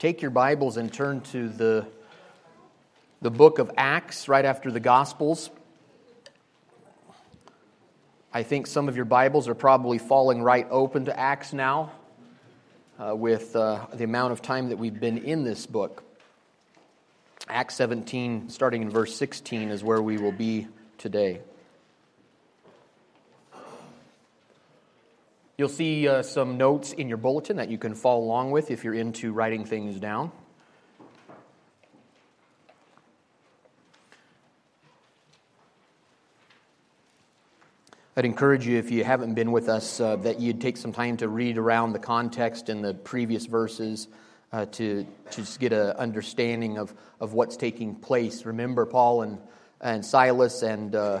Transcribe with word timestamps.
take 0.00 0.22
your 0.22 0.30
Bibles 0.30 0.78
and 0.78 0.90
turn 0.90 1.20
to 1.20 1.46
the, 1.50 1.86
the 3.20 3.30
book 3.30 3.58
of 3.58 3.70
Acts 3.76 4.28
right 4.28 4.46
after 4.46 4.70
the 4.70 4.80
Gospels. 4.80 5.50
I 8.32 8.42
think 8.42 8.66
some 8.66 8.88
of 8.88 8.96
your 8.96 9.04
Bibles 9.04 9.46
are 9.46 9.54
probably 9.54 9.98
falling 9.98 10.42
right 10.42 10.66
open 10.70 11.04
to 11.04 11.20
Acts 11.20 11.52
now 11.52 11.92
uh, 12.98 13.14
with 13.14 13.54
uh, 13.54 13.88
the 13.92 14.04
amount 14.04 14.32
of 14.32 14.40
time 14.40 14.70
that 14.70 14.78
we've 14.78 14.98
been 14.98 15.18
in 15.18 15.44
this 15.44 15.66
book. 15.66 16.02
Acts 17.46 17.74
17, 17.74 18.48
starting 18.48 18.80
in 18.80 18.88
verse 18.88 19.14
16, 19.14 19.68
is 19.68 19.84
where 19.84 20.00
we 20.00 20.16
will 20.16 20.32
be 20.32 20.66
today. 20.96 21.42
You'll 25.60 25.68
see 25.68 26.08
uh, 26.08 26.22
some 26.22 26.56
notes 26.56 26.94
in 26.94 27.06
your 27.06 27.18
bulletin 27.18 27.58
that 27.58 27.68
you 27.68 27.76
can 27.76 27.94
follow 27.94 28.22
along 28.22 28.50
with 28.50 28.70
if 28.70 28.82
you're 28.82 28.94
into 28.94 29.30
writing 29.30 29.66
things 29.66 30.00
down. 30.00 30.32
I'd 38.16 38.24
encourage 38.24 38.66
you, 38.66 38.78
if 38.78 38.90
you 38.90 39.04
haven't 39.04 39.34
been 39.34 39.52
with 39.52 39.68
us, 39.68 40.00
uh, 40.00 40.16
that 40.16 40.40
you'd 40.40 40.62
take 40.62 40.78
some 40.78 40.94
time 40.94 41.18
to 41.18 41.28
read 41.28 41.58
around 41.58 41.92
the 41.92 41.98
context 41.98 42.70
in 42.70 42.80
the 42.80 42.94
previous 42.94 43.44
verses 43.44 44.08
uh, 44.54 44.64
to, 44.64 45.06
to 45.32 45.36
just 45.42 45.60
get 45.60 45.74
an 45.74 45.90
understanding 45.90 46.78
of, 46.78 46.94
of 47.20 47.34
what's 47.34 47.58
taking 47.58 47.94
place. 47.94 48.46
Remember, 48.46 48.86
Paul 48.86 49.20
and, 49.20 49.38
and 49.82 50.06
Silas 50.06 50.62
and 50.62 50.94
uh, 50.94 51.20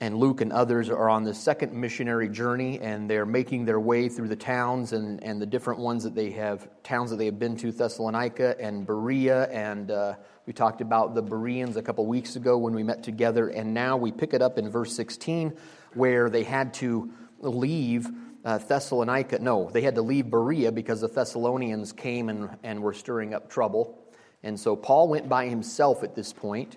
and 0.00 0.18
Luke 0.18 0.42
and 0.42 0.52
others 0.52 0.90
are 0.90 1.08
on 1.08 1.24
the 1.24 1.32
second 1.32 1.72
missionary 1.72 2.28
journey, 2.28 2.78
and 2.80 3.08
they're 3.08 3.24
making 3.24 3.64
their 3.64 3.80
way 3.80 4.10
through 4.10 4.28
the 4.28 4.36
towns 4.36 4.92
and, 4.92 5.24
and 5.24 5.40
the 5.40 5.46
different 5.46 5.80
ones 5.80 6.04
that 6.04 6.14
they 6.14 6.32
have, 6.32 6.68
towns 6.82 7.10
that 7.10 7.16
they 7.16 7.24
have 7.24 7.38
been 7.38 7.56
to, 7.56 7.72
Thessalonica 7.72 8.56
and 8.60 8.86
Berea. 8.86 9.44
And 9.44 9.90
uh, 9.90 10.14
we 10.44 10.52
talked 10.52 10.82
about 10.82 11.14
the 11.14 11.22
Bereans 11.22 11.76
a 11.76 11.82
couple 11.82 12.04
weeks 12.04 12.36
ago 12.36 12.58
when 12.58 12.74
we 12.74 12.82
met 12.82 13.02
together. 13.02 13.48
And 13.48 13.72
now 13.72 13.96
we 13.96 14.12
pick 14.12 14.34
it 14.34 14.42
up 14.42 14.58
in 14.58 14.68
verse 14.68 14.94
16, 14.94 15.56
where 15.94 16.28
they 16.28 16.42
had 16.42 16.74
to 16.74 17.10
leave 17.40 18.06
uh, 18.44 18.58
Thessalonica. 18.58 19.38
No, 19.38 19.70
they 19.70 19.80
had 19.80 19.94
to 19.94 20.02
leave 20.02 20.28
Berea 20.28 20.72
because 20.72 21.00
the 21.00 21.08
Thessalonians 21.08 21.92
came 21.92 22.28
and, 22.28 22.50
and 22.62 22.82
were 22.82 22.92
stirring 22.92 23.32
up 23.32 23.48
trouble. 23.48 23.98
And 24.42 24.60
so 24.60 24.76
Paul 24.76 25.08
went 25.08 25.26
by 25.26 25.48
himself 25.48 26.02
at 26.02 26.14
this 26.14 26.34
point 26.34 26.76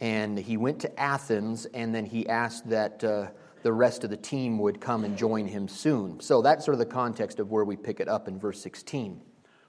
and 0.00 0.38
he 0.38 0.56
went 0.56 0.80
to 0.80 1.00
Athens, 1.00 1.66
and 1.66 1.94
then 1.94 2.04
he 2.04 2.28
asked 2.28 2.68
that 2.68 3.02
uh, 3.02 3.28
the 3.62 3.72
rest 3.72 4.04
of 4.04 4.10
the 4.10 4.16
team 4.16 4.58
would 4.58 4.80
come 4.80 5.04
and 5.04 5.16
join 5.16 5.46
him 5.46 5.68
soon. 5.68 6.20
So 6.20 6.42
that's 6.42 6.64
sort 6.64 6.74
of 6.74 6.78
the 6.78 6.86
context 6.86 7.40
of 7.40 7.50
where 7.50 7.64
we 7.64 7.76
pick 7.76 8.00
it 8.00 8.08
up 8.08 8.28
in 8.28 8.38
verse 8.38 8.60
16. 8.60 9.20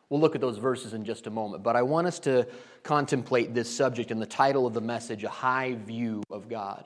We'll 0.09 0.21
look 0.21 0.35
at 0.35 0.41
those 0.41 0.57
verses 0.57 0.93
in 0.93 1.03
just 1.03 1.27
a 1.27 1.29
moment, 1.29 1.63
but 1.63 1.75
I 1.75 1.81
want 1.81 2.07
us 2.07 2.19
to 2.19 2.47
contemplate 2.83 3.53
this 3.53 3.73
subject 3.73 4.11
in 4.11 4.19
the 4.19 4.25
title 4.25 4.65
of 4.65 4.73
the 4.73 4.81
message 4.81 5.23
A 5.23 5.29
High 5.29 5.75
View 5.75 6.23
of 6.29 6.47
God. 6.47 6.85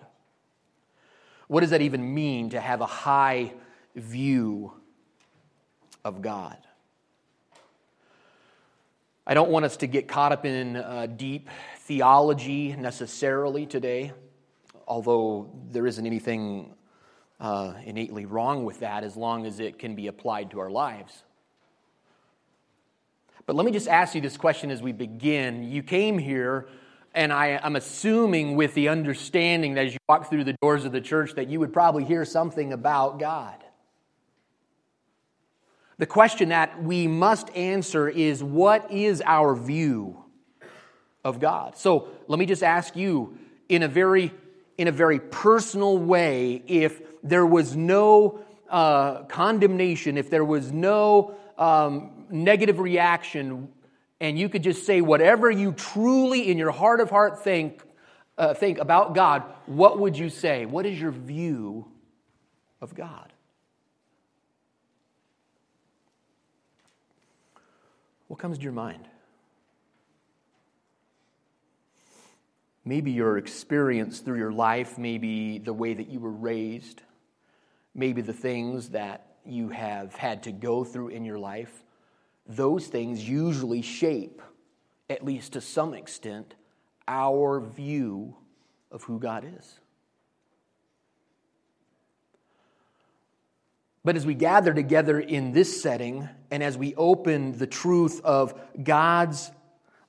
What 1.48 1.62
does 1.62 1.72
that 1.72 1.82
even 1.82 2.14
mean 2.14 2.50
to 2.52 2.62
have 2.62 2.82
a 2.82 2.86
high 2.86 3.54
view 3.96 4.74
of 6.06 6.22
God? 6.22 6.58
I 9.32 9.34
don't 9.34 9.50
want 9.50 9.64
us 9.64 9.78
to 9.78 9.88
get 9.88 10.10
caught 10.10 10.34
up 10.34 10.46
in 10.46 10.76
uh, 10.76 11.06
deep 11.06 11.50
theology 11.84 12.76
necessarily 12.76 13.66
today, 13.66 14.12
although 14.86 15.50
there 15.70 15.88
isn't 15.88 16.06
anything 16.06 16.74
uh, 17.40 17.76
innately 17.86 18.26
wrong 18.26 18.66
with 18.66 18.82
that 18.82 19.06
as 19.06 19.16
long 19.16 19.46
as 19.46 19.62
it 19.62 19.80
can 19.80 19.96
be 19.96 20.08
applied 20.08 20.52
to 20.52 20.60
our 20.60 20.70
lives. 20.70 21.24
But 23.46 23.56
let 23.56 23.66
me 23.66 23.72
just 23.72 23.88
ask 23.88 24.16
you 24.16 24.20
this 24.20 24.36
question 24.36 24.70
as 24.70 24.82
we 24.82 24.92
begin. 24.92 25.64
You 25.64 25.82
came 25.82 26.18
here, 26.18 26.68
and 27.16 27.32
I, 27.32 27.58
am 27.64 27.78
assuming 27.78 28.58
with 28.58 28.74
the 28.74 28.90
understanding 28.90 29.76
that 29.76 29.86
as 29.86 29.94
you 29.94 30.00
walk 30.10 30.30
through 30.30 30.44
the 30.44 30.58
doors 30.62 30.84
of 30.84 30.92
the 30.92 31.00
church 31.00 31.36
that 31.36 31.48
you 31.48 31.62
would 31.62 31.72
probably 31.72 32.04
hear 32.04 32.26
something 32.26 32.74
about 32.74 33.18
God. 33.18 33.64
The 36.02 36.08
question 36.08 36.50
that 36.50 36.82
we 36.82 37.06
must 37.06 37.56
answer 37.56 38.10
is 38.10 38.44
what 38.44 38.92
is 38.92 39.22
our 39.24 39.54
view 39.54 40.26
of 41.24 41.40
God. 41.40 41.78
So 41.78 42.08
let 42.28 42.40
me 42.40 42.48
just 42.48 42.64
ask 42.64 42.96
you 42.96 43.38
in 43.70 43.84
a 43.84 43.88
very, 43.88 44.34
in 44.80 44.88
a 44.88 44.92
very 44.92 45.20
personal 45.20 46.00
way 46.00 46.64
if 46.66 47.22
there 47.22 47.46
was 47.46 47.76
no 47.76 48.40
uh, 48.68 49.26
condemnation, 49.26 50.18
if 50.18 50.32
there 50.32 50.44
was 50.44 50.72
no 50.72 51.36
um, 51.60 52.26
negative 52.32 52.80
reaction, 52.80 53.70
and 54.20 54.40
you 54.40 54.50
could 54.50 54.64
just 54.64 54.88
say 54.88 55.02
whatever 55.02 55.52
you 55.52 55.72
truly 55.72 56.50
in 56.50 56.58
your 56.58 56.72
heart 56.72 57.00
of 57.00 57.12
heart 57.12 57.44
think, 57.44 57.80
uh, 58.40 58.56
think 58.56 58.80
about 58.80 59.14
God, 59.14 59.44
what 59.68 60.00
would 60.00 60.18
you 60.18 60.32
say? 60.32 60.66
What 60.66 60.88
is 60.88 61.00
your 61.00 61.12
view 61.12 61.86
of 62.82 62.96
God? 62.96 63.31
What 68.32 68.40
comes 68.40 68.60
to 68.60 68.64
your 68.64 68.72
mind? 68.72 69.10
Maybe 72.86 73.12
your 73.12 73.38
experience 73.38 74.20
through 74.20 74.38
your 74.38 74.54
life, 74.54 74.98
maybe 74.98 75.58
the 75.58 75.74
way 75.74 75.94
that 75.94 76.08
you 76.08 76.22
were 76.22 76.32
raised, 76.32 77.02
maybe 77.94 78.22
the 78.22 78.32
things 78.32 78.92
that 78.92 79.36
you 79.46 79.68
have 79.68 80.16
had 80.16 80.44
to 80.44 80.54
go 80.54 80.86
through 80.86 81.10
in 81.10 81.26
your 81.26 81.40
life, 81.40 81.84
those 82.48 82.88
things 82.88 83.28
usually 83.28 83.82
shape, 83.82 84.42
at 85.10 85.26
least 85.26 85.52
to 85.52 85.60
some 85.60 85.94
extent, 85.94 86.56
our 87.10 87.60
view 87.60 88.38
of 88.92 89.04
who 89.04 89.20
God 89.20 89.44
is. 89.58 89.78
But 94.06 94.16
as 94.16 94.26
we 94.26 94.36
gather 94.36 94.74
together 94.74 95.20
in 95.20 95.52
this 95.52 95.82
setting, 95.82 96.30
and 96.52 96.62
as 96.62 96.78
we 96.78 96.94
open 96.96 97.58
the 97.58 97.66
truth 97.66 98.22
of 98.24 98.54
God's 98.82 99.50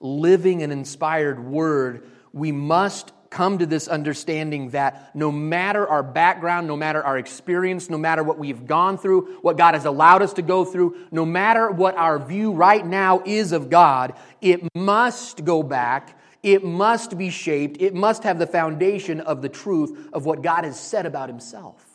living 0.01 0.63
and 0.63 0.73
inspired 0.73 1.43
word, 1.43 2.11
we 2.33 2.51
must 2.51 3.13
come 3.31 3.59
to 3.59 3.67
this 3.67 3.89
understanding 3.89 4.71
that 4.71 5.15
no 5.15 5.33
matter 5.33 5.89
our 5.89 6.03
background, 6.03 6.67
no 6.67 6.77
matter 6.77 7.03
our 7.03 7.17
experience, 7.17 7.89
no 7.89 7.97
matter 7.97 8.23
what 8.23 8.39
we've 8.39 8.67
gone 8.67 8.99
through, 8.99 9.39
what 9.41 9.57
God 9.57 9.75
has 9.75 9.87
allowed 9.87 10.21
us 10.21 10.35
to 10.35 10.43
go 10.43 10.65
through, 10.65 10.97
no 11.11 11.25
matter 11.25 11.71
what 11.71 11.97
our 11.97 12.19
view 12.19 12.53
right 12.53 12.85
now 12.85 13.23
is 13.25 13.53
of 13.53 13.71
God, 13.71 14.15
it 14.43 14.61
must 14.75 15.45
go 15.45 15.63
back. 15.63 16.19
It 16.43 16.65
must 16.65 17.17
be 17.17 17.31
shaped. 17.31 17.81
It 17.81 17.95
must 17.95 18.25
have 18.25 18.39
the 18.39 18.47
foundation 18.47 19.21
of 19.21 19.41
the 19.43 19.49
truth 19.49 20.09
of 20.13 20.27
what 20.27 20.43
God 20.43 20.65
has 20.65 20.79
said 20.79 21.07
about 21.07 21.29
Himself. 21.29 21.92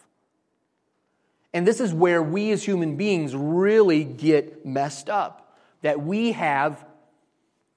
And 1.57 1.65
this 1.65 1.81
is 1.81 1.91
where 1.91 2.21
we 2.21 2.51
as 2.51 2.63
human 2.63 2.97
beings 2.97 3.35
really 3.35 4.03
get 4.03 4.63
messed 4.63 5.09
up. 5.09 5.57
That 5.81 5.99
we 5.99 6.33
have 6.33 6.85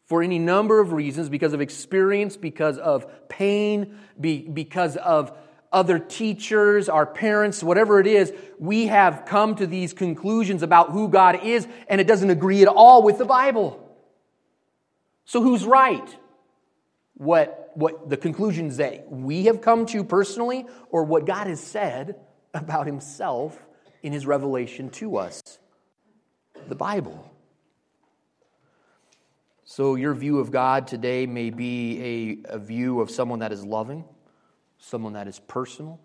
for 0.04 0.22
any 0.22 0.38
number 0.38 0.80
of 0.80 0.92
reasons 0.92 1.30
because 1.30 1.54
of 1.54 1.62
experience, 1.62 2.36
because 2.36 2.76
of 2.76 3.06
pain, 3.30 3.98
be, 4.20 4.42
because 4.42 4.98
of 4.98 5.32
other 5.72 5.98
teachers, 5.98 6.90
our 6.90 7.06
parents, 7.06 7.62
whatever 7.62 7.98
it 8.00 8.06
is, 8.06 8.34
we 8.58 8.88
have 8.88 9.24
come 9.24 9.54
to 9.54 9.66
these 9.66 9.94
conclusions 9.94 10.62
about 10.62 10.90
who 10.90 11.08
God 11.08 11.42
is, 11.42 11.66
and 11.88 12.02
it 12.02 12.06
doesn't 12.06 12.28
agree 12.28 12.60
at 12.60 12.68
all 12.68 13.02
with 13.02 13.16
the 13.16 13.24
Bible. 13.24 13.82
So, 15.24 15.40
who's 15.40 15.64
right? 15.64 16.16
What, 17.14 17.70
what 17.72 18.10
the 18.10 18.18
conclusions 18.18 18.76
that 18.76 19.10
we 19.10 19.46
have 19.46 19.62
come 19.62 19.86
to 19.86 20.04
personally, 20.04 20.66
or 20.90 21.04
what 21.04 21.24
God 21.24 21.46
has 21.46 21.60
said 21.62 22.16
about 22.52 22.86
Himself 22.86 23.58
in 24.02 24.12
His 24.12 24.26
revelation 24.26 24.90
to 24.90 25.16
us? 25.16 25.42
The 26.68 26.74
Bible. 26.74 27.30
So, 29.64 29.94
your 29.94 30.14
view 30.14 30.40
of 30.40 30.50
God 30.50 30.88
today 30.88 31.26
may 31.26 31.50
be 31.50 32.42
a, 32.48 32.54
a 32.54 32.58
view 32.58 33.00
of 33.00 33.08
someone 33.08 33.38
that 33.38 33.52
is 33.52 33.64
loving, 33.64 34.04
someone 34.78 35.12
that 35.12 35.28
is 35.28 35.38
personal, 35.38 36.00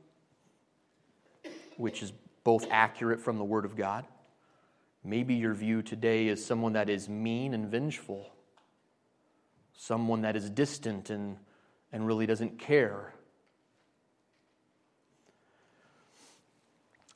which 1.77 2.03
is 2.03 2.13
both 2.43 2.67
accurate 2.69 3.19
from 3.19 3.39
the 3.39 3.43
Word 3.43 3.65
of 3.65 3.75
God. 3.75 4.05
Maybe 5.03 5.33
your 5.33 5.55
view 5.55 5.81
today 5.81 6.27
is 6.27 6.45
someone 6.45 6.73
that 6.73 6.89
is 6.89 7.09
mean 7.09 7.55
and 7.55 7.67
vengeful, 7.67 8.29
someone 9.73 10.21
that 10.21 10.35
is 10.35 10.47
distant 10.51 11.09
and, 11.09 11.37
and 11.91 12.05
really 12.05 12.27
doesn't 12.27 12.59
care. 12.59 13.14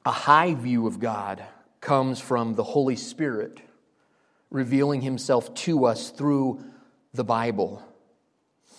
A 0.05 0.11
high 0.11 0.53
view 0.53 0.87
of 0.87 0.99
God 0.99 1.43
comes 1.81 2.19
from 2.19 2.55
the 2.55 2.63
Holy 2.63 2.95
Spirit 2.95 3.59
revealing 4.49 5.01
himself 5.01 5.53
to 5.53 5.85
us 5.85 6.09
through 6.09 6.63
the 7.13 7.23
Bible 7.23 7.83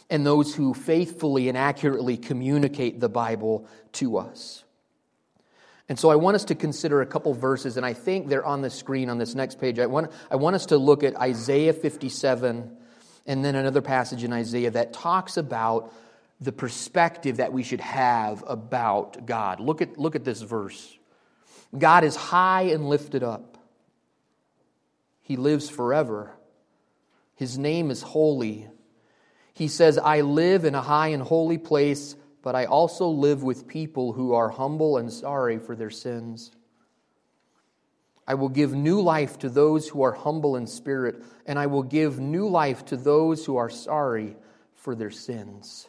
and 0.09 0.27
those 0.27 0.55
who 0.55 0.75
faithfully 0.75 1.49
and 1.49 1.57
accurately 1.57 2.17
communicate 2.17 2.99
the 3.01 3.09
Bible 3.09 3.67
to 3.93 4.19
us. 4.19 4.65
And 5.89 5.99
so 5.99 6.11
I 6.11 6.17
want 6.17 6.37
us 6.37 6.45
to 6.47 6.55
consider 6.55 7.01
a 7.01 7.07
couple 7.07 7.35
verses, 7.35 7.77
and 7.77 7.85
I 7.85 7.95
think 7.95 8.29
they're 8.29 8.45
on 8.45 8.63
the 8.63 8.71
screen 8.71 9.11
on 9.11 9.19
this 9.19 9.35
next 9.35 9.61
page. 9.61 9.79
I 9.79 9.87
want, 9.87 10.13
I 10.31 10.37
want 10.37 10.57
us 10.57 10.67
to 10.67 10.79
look 10.79 11.03
at 11.03 11.17
Isaiah 11.17 11.73
57 11.73 12.77
and 13.27 13.45
then 13.45 13.55
another 13.55 13.83
passage 13.83 14.25
in 14.25 14.33
Isaiah 14.33 14.71
that 14.73 14.93
talks 14.93 15.37
about 15.37 15.93
the 16.41 16.53
perspective 16.53 17.37
that 17.37 17.53
we 17.53 17.63
should 17.63 17.81
have 17.81 18.43
about 18.47 19.27
God. 19.27 19.61
Look 19.61 19.83
at, 19.83 19.99
look 19.99 20.17
at 20.17 20.25
this 20.25 20.41
verse 20.43 20.97
God 21.77 22.05
is 22.05 22.17
high 22.17 22.63
and 22.63 22.89
lifted 22.89 23.23
up, 23.23 23.59
He 25.23 25.37
lives 25.37 25.69
forever. 25.69 26.33
His 27.37 27.57
name 27.57 27.91
is 27.91 28.03
holy. 28.03 28.69
He 29.55 29.69
says, 29.69 29.97
I 29.97 30.21
live 30.21 30.67
in 30.67 30.75
a 30.75 30.83
high 30.83 31.09
and 31.09 31.23
holy 31.23 31.57
place 31.57 32.15
but 32.43 32.55
I 32.55 32.65
also 32.65 33.09
live 33.09 33.43
with 33.43 33.69
people 33.69 34.13
who 34.13 34.33
are 34.33 34.49
humble 34.49 34.97
and 34.97 35.13
sorry 35.13 35.59
for 35.59 35.77
their 35.77 35.91
sins. 35.91 36.51
I 38.27 38.35
will 38.35 38.49
give 38.49 38.73
new 38.73 39.01
life 39.01 39.39
to 39.41 39.49
those 39.49 39.89
who 39.89 40.03
are 40.03 40.13
humble 40.13 40.57
in 40.57 40.67
spirit, 40.67 41.23
and 41.47 41.59
I 41.59 41.67
will 41.67 41.83
give 41.83 42.19
new 42.19 42.49
life 42.49 42.85
to 42.87 42.97
those 42.97 43.45
who 43.45 43.57
are 43.57 43.71
sorry 43.71 44.37
for 44.75 44.95
their 44.95 45.11
sins. 45.11 45.89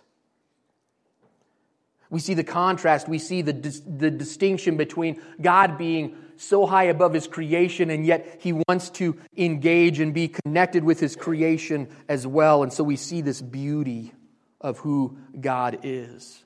We 2.11 2.19
see 2.19 2.33
the 2.33 2.43
contrast, 2.43 3.07
we 3.07 3.19
see 3.19 3.41
the, 3.41 3.53
the 3.53 4.11
distinction 4.11 4.75
between 4.75 5.21
God 5.41 5.77
being 5.77 6.17
so 6.35 6.65
high 6.65 6.83
above 6.83 7.13
his 7.13 7.25
creation, 7.25 7.89
and 7.89 8.05
yet 8.05 8.39
he 8.41 8.51
wants 8.51 8.89
to 8.89 9.17
engage 9.37 9.99
and 9.99 10.13
be 10.13 10.27
connected 10.27 10.83
with 10.83 10.99
his 10.99 11.15
creation 11.15 11.87
as 12.09 12.27
well. 12.27 12.63
And 12.63 12.73
so 12.73 12.83
we 12.83 12.97
see 12.97 13.21
this 13.21 13.41
beauty 13.41 14.11
of 14.59 14.77
who 14.79 15.17
God 15.39 15.79
is. 15.83 16.43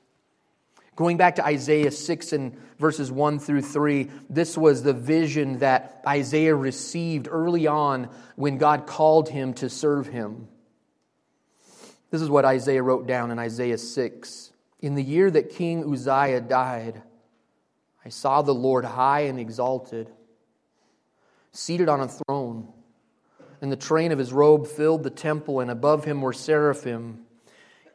Going 0.94 1.16
back 1.16 1.34
to 1.34 1.44
Isaiah 1.44 1.90
6 1.90 2.32
and 2.32 2.56
verses 2.78 3.10
1 3.10 3.40
through 3.40 3.62
3, 3.62 4.08
this 4.30 4.56
was 4.56 4.82
the 4.82 4.94
vision 4.94 5.58
that 5.58 6.00
Isaiah 6.06 6.54
received 6.54 7.26
early 7.28 7.66
on 7.66 8.08
when 8.36 8.56
God 8.56 8.86
called 8.86 9.28
him 9.28 9.52
to 9.54 9.68
serve 9.68 10.06
him. 10.06 10.46
This 12.10 12.22
is 12.22 12.30
what 12.30 12.44
Isaiah 12.44 12.82
wrote 12.82 13.06
down 13.06 13.30
in 13.30 13.38
Isaiah 13.38 13.78
6. 13.78 14.45
In 14.80 14.94
the 14.94 15.02
year 15.02 15.30
that 15.30 15.50
King 15.50 15.90
Uzziah 15.90 16.40
died, 16.40 17.02
I 18.04 18.08
saw 18.08 18.42
the 18.42 18.54
Lord 18.54 18.84
high 18.84 19.22
and 19.22 19.38
exalted, 19.38 20.10
seated 21.52 21.88
on 21.88 22.00
a 22.00 22.08
throne, 22.08 22.68
and 23.60 23.72
the 23.72 23.76
train 23.76 24.12
of 24.12 24.18
his 24.18 24.32
robe 24.32 24.66
filled 24.66 25.02
the 25.02 25.10
temple, 25.10 25.60
and 25.60 25.70
above 25.70 26.04
him 26.04 26.20
were 26.20 26.32
seraphim 26.32 27.26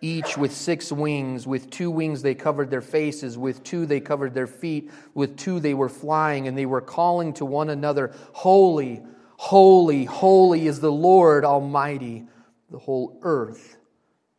each 0.02 0.36
with 0.36 0.52
six 0.52 0.92
wings. 0.92 1.48
With 1.48 1.70
two 1.70 1.92
wings 1.92 2.22
they 2.22 2.36
covered 2.36 2.70
their 2.70 2.82
faces, 2.82 3.38
with 3.38 3.64
two 3.64 3.86
they 3.86 4.00
covered 4.00 4.34
their 4.34 4.48
feet, 4.48 4.92
with 5.14 5.38
two 5.38 5.60
they 5.60 5.74
were 5.74 5.90
flying, 5.90 6.48
and 6.48 6.58
they 6.58 6.66
were 6.66 6.82
calling 6.82 7.34
to 7.34 7.46
one 7.46 7.70
another, 7.70 8.12
Holy, 8.34 9.02
holy, 9.38 10.06
holy 10.06 10.68
is 10.68 10.80
the 10.80 10.92
Lord 10.92 11.46
Almighty. 11.46 12.26
The 12.72 12.80
whole 12.80 13.20
earth 13.22 13.78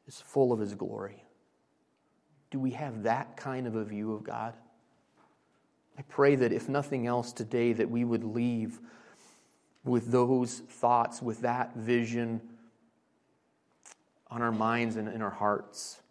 is 0.06 0.20
full 0.20 0.52
of 0.52 0.58
his 0.58 0.74
glory. 0.74 1.21
Do 2.52 2.58
we 2.58 2.72
have 2.72 3.04
that 3.04 3.34
kind 3.38 3.66
of 3.66 3.76
a 3.76 3.84
view 3.84 4.12
of 4.12 4.24
God? 4.24 4.52
I 5.98 6.02
pray 6.02 6.36
that 6.36 6.52
if 6.52 6.68
nothing 6.68 7.06
else 7.06 7.32
today, 7.32 7.72
that 7.72 7.90
we 7.90 8.04
would 8.04 8.24
leave 8.24 8.78
with 9.84 10.12
those 10.12 10.58
thoughts, 10.58 11.22
with 11.22 11.40
that 11.40 11.74
vision 11.74 12.42
on 14.30 14.42
our 14.42 14.52
minds 14.52 14.96
and 14.96 15.08
in 15.08 15.22
our 15.22 15.30
hearts, 15.30 16.02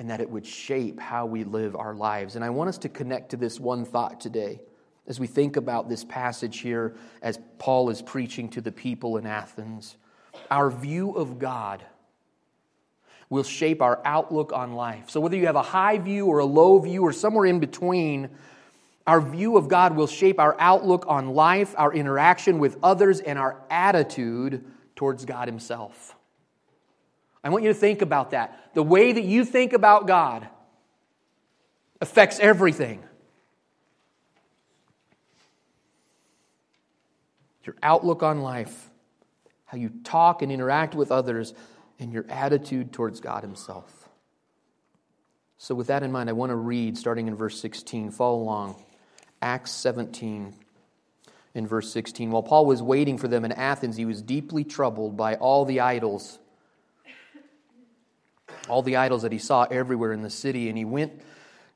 and 0.00 0.10
that 0.10 0.20
it 0.20 0.28
would 0.28 0.44
shape 0.44 0.98
how 0.98 1.26
we 1.26 1.44
live 1.44 1.76
our 1.76 1.94
lives. 1.94 2.34
And 2.34 2.44
I 2.44 2.50
want 2.50 2.68
us 2.68 2.78
to 2.78 2.88
connect 2.88 3.30
to 3.30 3.36
this 3.36 3.60
one 3.60 3.84
thought 3.84 4.20
today 4.20 4.60
as 5.06 5.20
we 5.20 5.28
think 5.28 5.56
about 5.56 5.88
this 5.88 6.02
passage 6.02 6.58
here 6.58 6.96
as 7.22 7.38
Paul 7.60 7.88
is 7.88 8.02
preaching 8.02 8.48
to 8.50 8.60
the 8.60 8.72
people 8.72 9.16
in 9.16 9.26
Athens. 9.26 9.96
Our 10.50 10.70
view 10.72 11.12
of 11.12 11.38
God 11.38 11.84
will 13.30 13.42
shape 13.42 13.82
our 13.82 14.00
outlook 14.04 14.52
on 14.52 14.72
life. 14.72 15.10
So, 15.10 15.20
whether 15.20 15.36
you 15.36 15.46
have 15.46 15.56
a 15.56 15.62
high 15.62 15.98
view 15.98 16.26
or 16.26 16.38
a 16.38 16.44
low 16.44 16.78
view 16.78 17.02
or 17.02 17.12
somewhere 17.12 17.46
in 17.46 17.60
between, 17.60 18.30
our 19.06 19.20
view 19.20 19.56
of 19.56 19.68
God 19.68 19.96
will 19.96 20.06
shape 20.06 20.38
our 20.38 20.56
outlook 20.58 21.04
on 21.08 21.30
life, 21.30 21.74
our 21.78 21.92
interaction 21.92 22.58
with 22.58 22.78
others, 22.82 23.20
and 23.20 23.38
our 23.38 23.60
attitude 23.70 24.64
towards 24.96 25.24
God 25.24 25.48
Himself. 25.48 26.14
I 27.42 27.50
want 27.50 27.64
you 27.64 27.70
to 27.70 27.78
think 27.78 28.02
about 28.02 28.32
that. 28.32 28.74
The 28.74 28.82
way 28.82 29.12
that 29.12 29.24
you 29.24 29.44
think 29.44 29.72
about 29.72 30.06
God 30.06 30.48
affects 32.00 32.38
everything. 32.38 33.02
Your 37.64 37.76
outlook 37.82 38.22
on 38.22 38.40
life, 38.40 38.90
how 39.66 39.78
you 39.78 39.90
talk 40.04 40.42
and 40.42 40.50
interact 40.50 40.94
with 40.94 41.12
others, 41.12 41.54
and 41.98 42.12
your 42.12 42.24
attitude 42.28 42.92
towards 42.92 43.20
God 43.20 43.42
Himself. 43.42 44.08
So, 45.58 45.74
with 45.74 45.88
that 45.88 46.02
in 46.02 46.12
mind, 46.12 46.28
I 46.28 46.32
want 46.32 46.50
to 46.50 46.56
read 46.56 46.96
starting 46.96 47.26
in 47.26 47.34
verse 47.34 47.60
16. 47.60 48.12
Follow 48.12 48.40
along. 48.40 48.76
Acts 49.42 49.70
17 49.72 50.54
in 51.54 51.66
verse 51.66 51.92
16. 51.92 52.30
While 52.30 52.42
Paul 52.42 52.66
was 52.66 52.82
waiting 52.82 53.18
for 53.18 53.28
them 53.28 53.44
in 53.44 53.52
Athens, 53.52 53.96
he 53.96 54.04
was 54.04 54.22
deeply 54.22 54.64
troubled 54.64 55.16
by 55.16 55.34
all 55.34 55.64
the 55.64 55.80
idols 55.80 56.38
all 58.68 58.82
the 58.82 58.96
idols 58.96 59.22
that 59.22 59.32
he 59.32 59.38
saw 59.38 59.64
everywhere 59.64 60.12
in 60.12 60.22
the 60.22 60.30
city, 60.30 60.68
and 60.68 60.76
he 60.76 60.84
went 60.84 61.20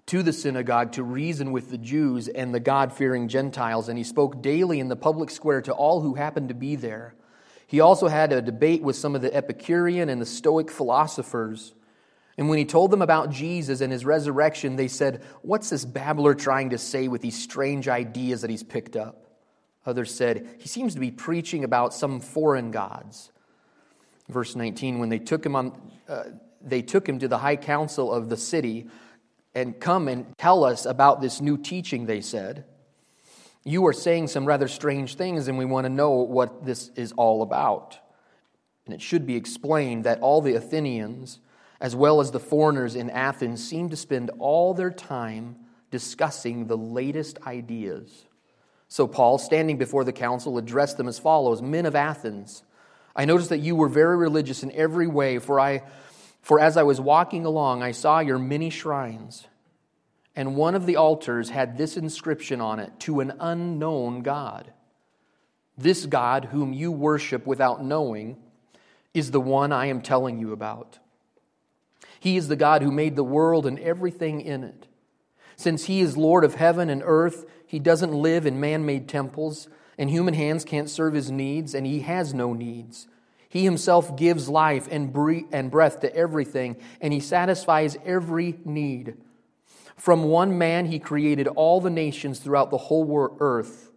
to 0.07 0.23
the 0.23 0.33
synagogue 0.33 0.93
to 0.93 1.03
reason 1.03 1.53
with 1.53 1.71
the 1.71 1.79
Jews 1.79 2.29
and 2.29 2.55
the 2.55 2.61
God 2.61 2.93
fearing 2.93 3.29
Gentiles, 3.29 3.89
and 3.89 3.97
he 3.97 4.05
spoke 4.05 4.43
daily 4.43 4.81
in 4.81 4.89
the 4.89 4.97
public 4.97 5.31
square 5.31 5.63
to 5.63 5.73
all 5.73 6.01
who 6.01 6.15
happened 6.15 6.49
to 6.49 6.55
be 6.55 6.77
there. 6.77 7.15
He 7.73 7.81
also 7.81 8.07
had 8.07 8.35
a 8.35 8.43
debate 8.43 8.83
with 8.83 8.97
some 8.97 9.15
of 9.15 9.23
the 9.23 9.35
Epicurean 9.35 10.11
and 10.11 10.21
the 10.21 10.27
Stoic 10.27 10.71
philosophers. 10.71 11.73
And 12.37 12.51
when 12.51 12.59
he 12.59 12.67
told 12.67 12.91
them 12.91 13.01
about 13.01 13.31
Jesus 13.31 13.81
and 13.81 13.91
his 13.91 14.05
resurrection, 14.05 14.77
they 14.77 14.89
said, 14.89 15.23
What's 15.41 15.71
this 15.71 15.87
babbler 15.87 16.35
trying 16.35 16.69
to 16.71 16.79
say 16.79 17.09
with 17.09 17.23
these 17.23 17.43
strange 17.43 17.89
ideas 17.89 18.43
that 18.43 18.51
he's 18.51 18.63
picked 18.63 18.95
up? 18.95 19.25
Others 19.87 20.15
said, 20.15 20.47
He 20.59 20.69
seems 20.69 20.93
to 20.93 21.01
be 21.01 21.11
preaching 21.11 21.65
about 21.65 21.95
some 21.95 22.21
foreign 22.21 22.73
gods. 22.73 23.33
Verse 24.29 24.55
19, 24.55 24.99
when 24.99 25.09
they 25.09 25.19
took 25.19 25.45
him 25.45 25.57
on, 25.57 25.73
uh, 26.11 26.25
they 26.61 26.83
took 26.83 27.09
him 27.09 27.21
to 27.21 27.27
the 27.27 27.39
high 27.39 27.57
council 27.57 28.13
of 28.13 28.29
the 28.29 28.37
city 28.37 28.91
and 29.55 29.81
come 29.81 30.09
and 30.09 30.27
tell 30.37 30.63
us 30.65 30.85
about 30.85 31.23
this 31.23 31.41
new 31.41 31.57
teaching, 31.57 32.05
they 32.05 32.21
said. 32.21 32.67
You 33.65 33.87
are 33.87 33.93
saying 33.93 34.29
some 34.29 34.45
rather 34.45 34.69
strange 34.69 35.15
things, 35.15 35.49
and 35.49 35.57
we 35.57 35.65
want 35.65 35.85
to 35.85 35.93
know 35.93 36.11
what 36.11 36.65
this 36.65 36.91
is 36.97 37.13
all 37.13 37.43
about. 37.43 37.99
And 38.87 38.95
it 38.95 39.01
should 39.01 39.27
be 39.27 39.37
explained 39.37 40.05
that 40.05 40.21
all 40.21 40.41
the 40.41 40.55
Athenians, 40.55 41.39
as 41.81 41.95
well 41.95 42.21
as 42.21 42.33
the 42.33 42.41
foreigners 42.41 42.97
in 42.97 43.11
Athens, 43.11 43.67
seem 43.67 43.89
to 43.91 43.97
spend 43.97 44.31
all 44.39 44.75
their 44.75 44.91
time 44.91 45.57
discussing 45.91 46.67
the 46.67 46.77
latest 46.77 47.39
ideas. 47.47 48.27
So 48.89 49.07
Paul, 49.07 49.39
standing 49.39 49.79
before 49.79 50.05
the 50.05 50.13
council, 50.13 50.59
addressed 50.59 50.97
them 50.97 51.09
as 51.09 51.19
follows 51.19 51.63
Men 51.63 51.87
of 51.87 51.95
Athens, 51.95 52.65
I 53.15 53.27
notice 53.27 53.49
that 53.49 53.59
you 53.59 53.77
were 53.77 53.89
very 53.89 54.17
religious 54.17 54.63
in 54.63 54.73
every 54.73 55.07
way, 55.07 55.39
for 55.39 55.61
I 55.61 55.83
for 56.43 56.59
as 56.59 56.77
I 56.77 56.83
was 56.83 57.01
walking 57.01 57.47
along, 57.47 57.83
I 57.83 57.93
saw 57.93 58.19
your 58.19 58.39
many 58.39 58.69
shrines, 58.69 59.47
and 60.35 60.57
one 60.57 60.75
of 60.75 60.87
the 60.87 60.97
altars 60.97 61.51
had 61.51 61.77
this 61.77 61.97
inscription 61.97 62.61
on 62.61 62.79
it 62.79 62.99
To 63.01 63.21
an 63.21 63.35
unknown 63.41 64.23
God. 64.23 64.73
This 65.77 66.07
God, 66.07 66.47
whom 66.47 66.73
you 66.73 66.93
worship 66.93 67.47
without 67.47 67.85
knowing, 67.85 68.37
is 69.15 69.31
the 69.31 69.41
one 69.41 69.73
I 69.73 69.87
am 69.87 70.03
telling 70.03 70.39
you 70.39 70.53
about. 70.53 70.99
He 72.21 72.37
is 72.37 72.49
the 72.49 72.57
God 72.57 72.83
who 72.83 72.91
made 72.91 73.17
the 73.17 73.25
world 73.25 73.67
and 73.67 73.79
everything 73.79 74.41
in 74.41 74.65
it. 74.65 74.87
Since 75.57 75.85
He 75.85 76.01
is 76.01 76.17
Lord 76.17 76.45
of 76.45 76.55
heaven 76.55 76.89
and 76.89 77.03
earth, 77.05 77.47
He 77.67 77.79
doesn't 77.79 78.13
live 78.13 78.47
in 78.47 78.61
man 78.61 78.87
made 78.87 79.09
temples, 79.09 79.69
and 79.99 80.09
human 80.09 80.35
hands 80.35 80.65
can't 80.65 80.91
serve 80.91 81.15
His 81.15 81.31
needs, 81.31 81.75
and 81.75 81.87
He 81.87 82.01
has 82.01 82.33
no 82.33 82.53
needs. 82.53 83.09
He 83.53 83.65
himself 83.65 84.17
gives 84.17 84.49
life 84.49 84.89
and 84.91 85.13
breath 85.13 86.01
to 86.01 86.17
everything, 86.17 86.77
and 87.03 87.13
he 87.13 87.21
satisfies 87.21 87.99
every 88.03 88.59
need. 88.65 89.19
From 89.97 90.25
one 90.25 90.59
man, 90.59 90.87
he 90.87 90.99
created 90.99 91.47
all 91.49 91.81
the 91.81 91.91
nations 91.91 92.39
throughout 92.39 92.71
the 92.71 92.79
whole 92.79 93.37
earth. 93.41 93.91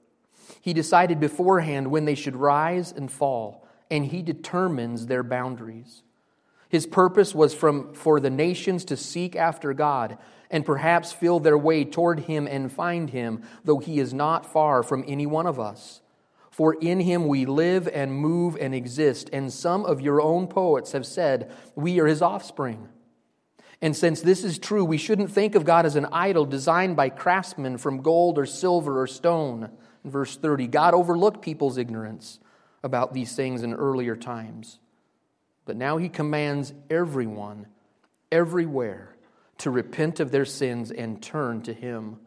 He 0.61 0.73
decided 0.73 1.19
beforehand 1.19 1.91
when 1.91 2.05
they 2.05 2.15
should 2.15 2.35
rise 2.35 2.91
and 2.91 3.11
fall, 3.11 3.67
and 3.89 4.05
he 4.05 4.21
determines 4.21 5.07
their 5.07 5.23
boundaries. 5.23 6.03
His 6.69 6.87
purpose 6.87 7.33
was 7.33 7.53
from, 7.53 7.93
for 7.93 8.19
the 8.19 8.29
nations 8.29 8.85
to 8.85 8.97
seek 8.97 9.35
after 9.35 9.73
God 9.73 10.17
and 10.49 10.65
perhaps 10.65 11.11
feel 11.11 11.39
their 11.39 11.57
way 11.57 11.83
toward 11.83 12.21
him 12.21 12.47
and 12.47 12.71
find 12.71 13.09
him, 13.09 13.43
though 13.63 13.79
he 13.79 13.99
is 13.99 14.13
not 14.13 14.51
far 14.51 14.83
from 14.83 15.03
any 15.07 15.25
one 15.25 15.47
of 15.47 15.59
us. 15.59 16.01
For 16.51 16.73
in 16.75 17.01
him 17.01 17.27
we 17.27 17.45
live 17.45 17.89
and 17.93 18.13
move 18.13 18.55
and 18.59 18.73
exist. 18.73 19.29
And 19.33 19.51
some 19.51 19.85
of 19.85 19.99
your 19.99 20.21
own 20.21 20.47
poets 20.47 20.93
have 20.93 21.05
said, 21.05 21.51
We 21.75 21.99
are 21.99 22.07
his 22.07 22.21
offspring. 22.21 22.87
And 23.81 23.95
since 23.95 24.21
this 24.21 24.43
is 24.43 24.57
true, 24.57 24.85
we 24.85 24.97
shouldn't 24.97 25.31
think 25.31 25.55
of 25.55 25.65
God 25.65 25.85
as 25.85 25.95
an 25.95 26.07
idol 26.11 26.45
designed 26.45 26.95
by 26.95 27.09
craftsmen 27.09 27.77
from 27.77 28.01
gold 28.01 28.37
or 28.37 28.45
silver 28.45 29.01
or 29.01 29.07
stone. 29.07 29.69
In 30.03 30.11
verse 30.11 30.37
30, 30.37 30.67
God 30.67 30.93
overlooked 30.93 31.41
people's 31.41 31.77
ignorance 31.77 32.39
about 32.83 33.13
these 33.13 33.35
things 33.35 33.63
in 33.63 33.73
earlier 33.73 34.15
times. 34.15 34.79
But 35.65 35.75
now 35.75 35.97
he 35.97 36.09
commands 36.09 36.73
everyone, 36.89 37.67
everywhere, 38.31 39.15
to 39.59 39.71
repent 39.71 40.19
of 40.19 40.31
their 40.31 40.45
sins 40.45 40.91
and 40.91 41.21
turn 41.21 41.61
to 41.63 41.73
him. 41.73 42.17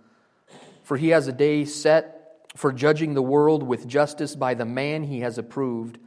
For 0.83 0.97
he 0.97 1.11
has 1.11 1.29
a 1.29 1.33
day 1.33 1.65
set 1.65 2.15
for 2.57 2.73
judging 2.73 3.15
the 3.15 3.23
world 3.23 3.63
with 3.63 3.87
justice 3.87 4.35
by 4.35 4.55
the 4.55 4.65
man 4.65 5.05
he 5.05 5.21
has 5.21 5.39
approved. 5.39 5.99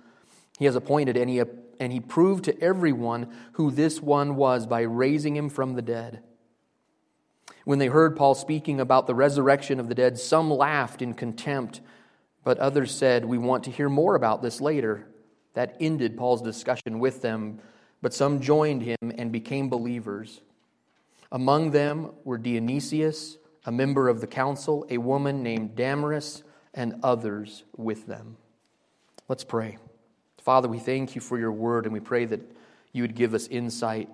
He 0.59 0.65
has 0.65 0.75
appointed, 0.75 1.15
and 1.15 1.29
he 1.29 1.41
and 1.81 1.91
he 1.91 1.99
proved 1.99 2.45
to 2.45 2.61
everyone 2.61 3.27
who 3.53 3.71
this 3.71 3.99
one 3.99 4.35
was 4.35 4.67
by 4.67 4.81
raising 4.81 5.35
him 5.35 5.49
from 5.49 5.73
the 5.73 5.81
dead. 5.81 6.21
When 7.65 7.79
they 7.79 7.87
heard 7.87 8.15
Paul 8.15 8.35
speaking 8.35 8.79
about 8.79 9.07
the 9.07 9.15
resurrection 9.15 9.79
of 9.79 9.89
the 9.89 9.95
dead, 9.95 10.19
some 10.19 10.51
laughed 10.51 11.01
in 11.01 11.15
contempt, 11.15 11.81
but 12.43 12.59
others 12.59 12.93
said, 12.93 13.25
We 13.25 13.39
want 13.39 13.63
to 13.63 13.71
hear 13.71 13.89
more 13.89 14.13
about 14.13 14.43
this 14.43 14.61
later. 14.61 15.07
That 15.55 15.75
ended 15.79 16.17
Paul's 16.17 16.43
discussion 16.43 16.99
with 16.99 17.23
them, 17.23 17.59
but 17.99 18.13
some 18.13 18.41
joined 18.41 18.83
him 18.83 18.97
and 19.01 19.31
became 19.31 19.67
believers. 19.67 20.39
Among 21.31 21.71
them 21.71 22.11
were 22.23 22.37
Dionysius, 22.37 23.37
a 23.65 23.71
member 23.71 24.07
of 24.07 24.21
the 24.21 24.27
council, 24.27 24.85
a 24.91 24.99
woman 24.99 25.41
named 25.41 25.75
Damaris, 25.75 26.43
and 26.75 26.99
others 27.01 27.63
with 27.75 28.05
them. 28.05 28.37
Let's 29.27 29.43
pray. 29.43 29.79
Father, 30.41 30.67
we 30.67 30.79
thank 30.79 31.13
you 31.13 31.21
for 31.21 31.37
your 31.37 31.51
word 31.51 31.85
and 31.85 31.93
we 31.93 31.99
pray 31.99 32.25
that 32.25 32.41
you 32.91 33.03
would 33.03 33.13
give 33.13 33.35
us 33.35 33.47
insight. 33.47 34.09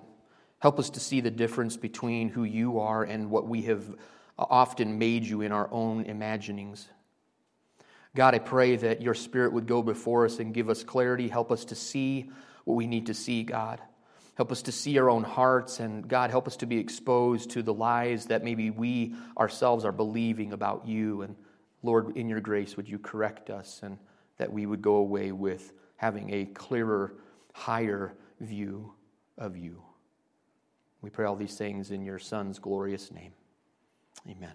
Help 0.58 0.78
us 0.78 0.90
to 0.90 1.00
see 1.00 1.22
the 1.22 1.30
difference 1.30 1.76
between 1.78 2.28
who 2.28 2.44
you 2.44 2.80
are 2.80 3.02
and 3.02 3.30
what 3.30 3.48
we 3.48 3.62
have 3.62 3.82
often 4.38 4.98
made 4.98 5.24
you 5.24 5.40
in 5.40 5.52
our 5.52 5.68
own 5.72 6.04
imaginings. 6.04 6.86
God, 8.14 8.34
I 8.34 8.40
pray 8.40 8.76
that 8.76 9.00
your 9.00 9.14
spirit 9.14 9.54
would 9.54 9.66
go 9.66 9.82
before 9.82 10.26
us 10.26 10.38
and 10.38 10.52
give 10.52 10.68
us 10.68 10.84
clarity. 10.84 11.28
Help 11.28 11.50
us 11.50 11.64
to 11.66 11.74
see 11.74 12.30
what 12.64 12.74
we 12.74 12.86
need 12.86 13.06
to 13.06 13.14
see, 13.14 13.42
God. 13.42 13.80
Help 14.34 14.52
us 14.52 14.62
to 14.62 14.72
see 14.72 14.98
our 14.98 15.10
own 15.10 15.24
hearts, 15.24 15.80
and 15.80 16.06
God, 16.06 16.30
help 16.30 16.46
us 16.46 16.56
to 16.58 16.66
be 16.66 16.78
exposed 16.78 17.50
to 17.50 17.62
the 17.62 17.74
lies 17.74 18.26
that 18.26 18.44
maybe 18.44 18.70
we 18.70 19.14
ourselves 19.36 19.84
are 19.84 19.92
believing 19.92 20.52
about 20.52 20.86
you. 20.86 21.22
And 21.22 21.34
Lord, 21.82 22.16
in 22.16 22.28
your 22.28 22.40
grace, 22.40 22.76
would 22.76 22.88
you 22.88 22.98
correct 22.98 23.50
us 23.50 23.80
and 23.82 23.98
that 24.36 24.52
we 24.52 24.66
would 24.66 24.82
go 24.82 24.96
away 24.96 25.32
with 25.32 25.72
having 25.98 26.32
a 26.32 26.46
clearer, 26.46 27.12
higher 27.52 28.14
view 28.40 28.92
of 29.36 29.56
you. 29.56 29.82
We 31.02 31.10
pray 31.10 31.26
all 31.26 31.36
these 31.36 31.56
things 31.56 31.90
in 31.90 32.02
your 32.02 32.18
Son's 32.18 32.58
glorious 32.58 33.12
name. 33.12 33.32
Amen. 34.28 34.54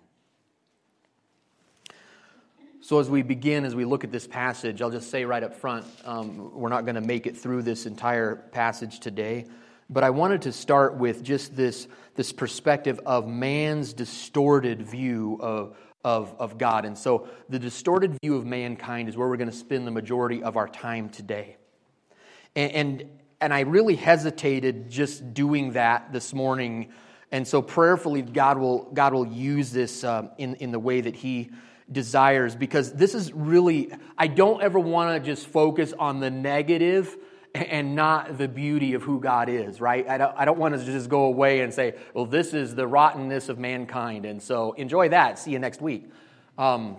So, 2.81 2.99
as 2.99 3.09
we 3.09 3.21
begin, 3.21 3.63
as 3.63 3.75
we 3.75 3.85
look 3.85 4.03
at 4.03 4.11
this 4.11 4.27
passage, 4.27 4.81
I'll 4.81 4.91
just 4.91 5.09
say 5.09 5.23
right 5.23 5.43
up 5.43 5.55
front, 5.55 5.85
um, 6.03 6.51
we're 6.53 6.67
not 6.67 6.83
going 6.83 6.95
to 6.95 7.01
make 7.01 7.27
it 7.27 7.37
through 7.37 7.61
this 7.61 7.85
entire 7.85 8.35
passage 8.35 8.99
today. 8.99 9.45
But 9.89 10.03
I 10.03 10.09
wanted 10.09 10.41
to 10.43 10.51
start 10.51 10.95
with 10.97 11.23
just 11.23 11.55
this, 11.55 11.87
this 12.15 12.33
perspective 12.33 12.99
of 13.05 13.27
man's 13.27 13.93
distorted 13.93 14.81
view 14.81 15.37
of, 15.39 15.77
of, 16.03 16.35
of 16.39 16.57
God. 16.57 16.85
And 16.85 16.97
so 16.97 17.27
the 17.49 17.59
distorted 17.59 18.17
view 18.21 18.35
of 18.35 18.45
mankind 18.45 19.09
is 19.09 19.17
where 19.17 19.27
we're 19.27 19.37
going 19.37 19.49
to 19.49 19.55
spend 19.55 19.87
the 19.87 19.91
majority 19.91 20.43
of 20.43 20.57
our 20.57 20.67
time 20.67 21.09
today. 21.09 21.57
And, 22.55 22.71
and, 22.71 23.09
and 23.41 23.53
I 23.53 23.61
really 23.61 23.95
hesitated 23.95 24.89
just 24.89 25.33
doing 25.33 25.73
that 25.73 26.11
this 26.11 26.33
morning. 26.33 26.91
And 27.31 27.47
so 27.47 27.61
prayerfully, 27.61 28.21
God 28.21 28.57
will, 28.57 28.91
God 28.93 29.13
will 29.13 29.27
use 29.27 29.71
this 29.71 30.03
uh, 30.03 30.27
in, 30.37 30.55
in 30.55 30.71
the 30.71 30.79
way 30.79 31.01
that 31.01 31.15
He 31.15 31.51
desires 31.91 32.55
because 32.55 32.93
this 32.93 33.13
is 33.13 33.33
really, 33.33 33.91
I 34.17 34.27
don't 34.27 34.61
ever 34.61 34.79
want 34.79 35.21
to 35.21 35.25
just 35.25 35.47
focus 35.47 35.93
on 35.97 36.19
the 36.19 36.29
negative 36.29 37.17
and 37.53 37.95
not 37.95 38.37
the 38.37 38.47
beauty 38.47 38.95
of 38.95 39.03
who 39.03 39.19
God 39.19 39.47
is, 39.47 39.79
right? 39.79 40.07
I 40.07 40.17
don't, 40.17 40.33
I 40.35 40.45
don't 40.45 40.57
want 40.57 40.75
to 40.75 40.83
just 40.83 41.07
go 41.07 41.25
away 41.25 41.61
and 41.61 41.71
say, 41.71 41.93
well, 42.13 42.25
this 42.25 42.53
is 42.53 42.73
the 42.73 42.87
rottenness 42.87 43.47
of 43.47 43.59
mankind. 43.59 44.25
And 44.25 44.41
so 44.41 44.71
enjoy 44.73 45.09
that. 45.09 45.37
See 45.37 45.51
you 45.51 45.59
next 45.59 45.79
week. 45.79 46.09
Um, 46.57 46.97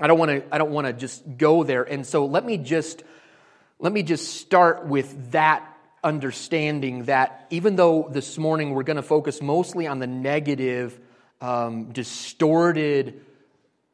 I 0.00 0.06
don't 0.06 0.18
want 0.18 0.30
to, 0.30 0.54
I 0.54 0.58
don't 0.58 0.70
want 0.70 0.86
to 0.86 0.92
just 0.94 1.22
go 1.36 1.64
there. 1.64 1.82
And 1.82 2.06
so 2.06 2.24
let 2.24 2.44
me 2.46 2.56
just, 2.56 3.02
let 3.78 3.92
me 3.92 4.02
just 4.02 4.40
start 4.40 4.86
with 4.86 5.32
that 5.32 5.70
understanding 6.02 7.04
that 7.04 7.46
even 7.50 7.76
though 7.76 8.08
this 8.10 8.38
morning 8.38 8.70
we're 8.70 8.82
going 8.84 8.96
to 8.96 9.02
focus 9.02 9.42
mostly 9.42 9.86
on 9.86 9.98
the 9.98 10.06
negative, 10.06 10.98
um, 11.42 11.92
distorted 11.92 13.20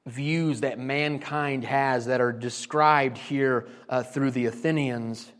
views 0.06 0.60
that 0.60 0.78
mankind 0.78 1.64
has 1.64 2.06
that 2.06 2.20
are 2.20 2.32
described 2.32 3.18
here 3.18 3.68
uh, 3.88 4.02
through 4.02 4.30
the 4.30 4.46
Athenians, 4.46 5.30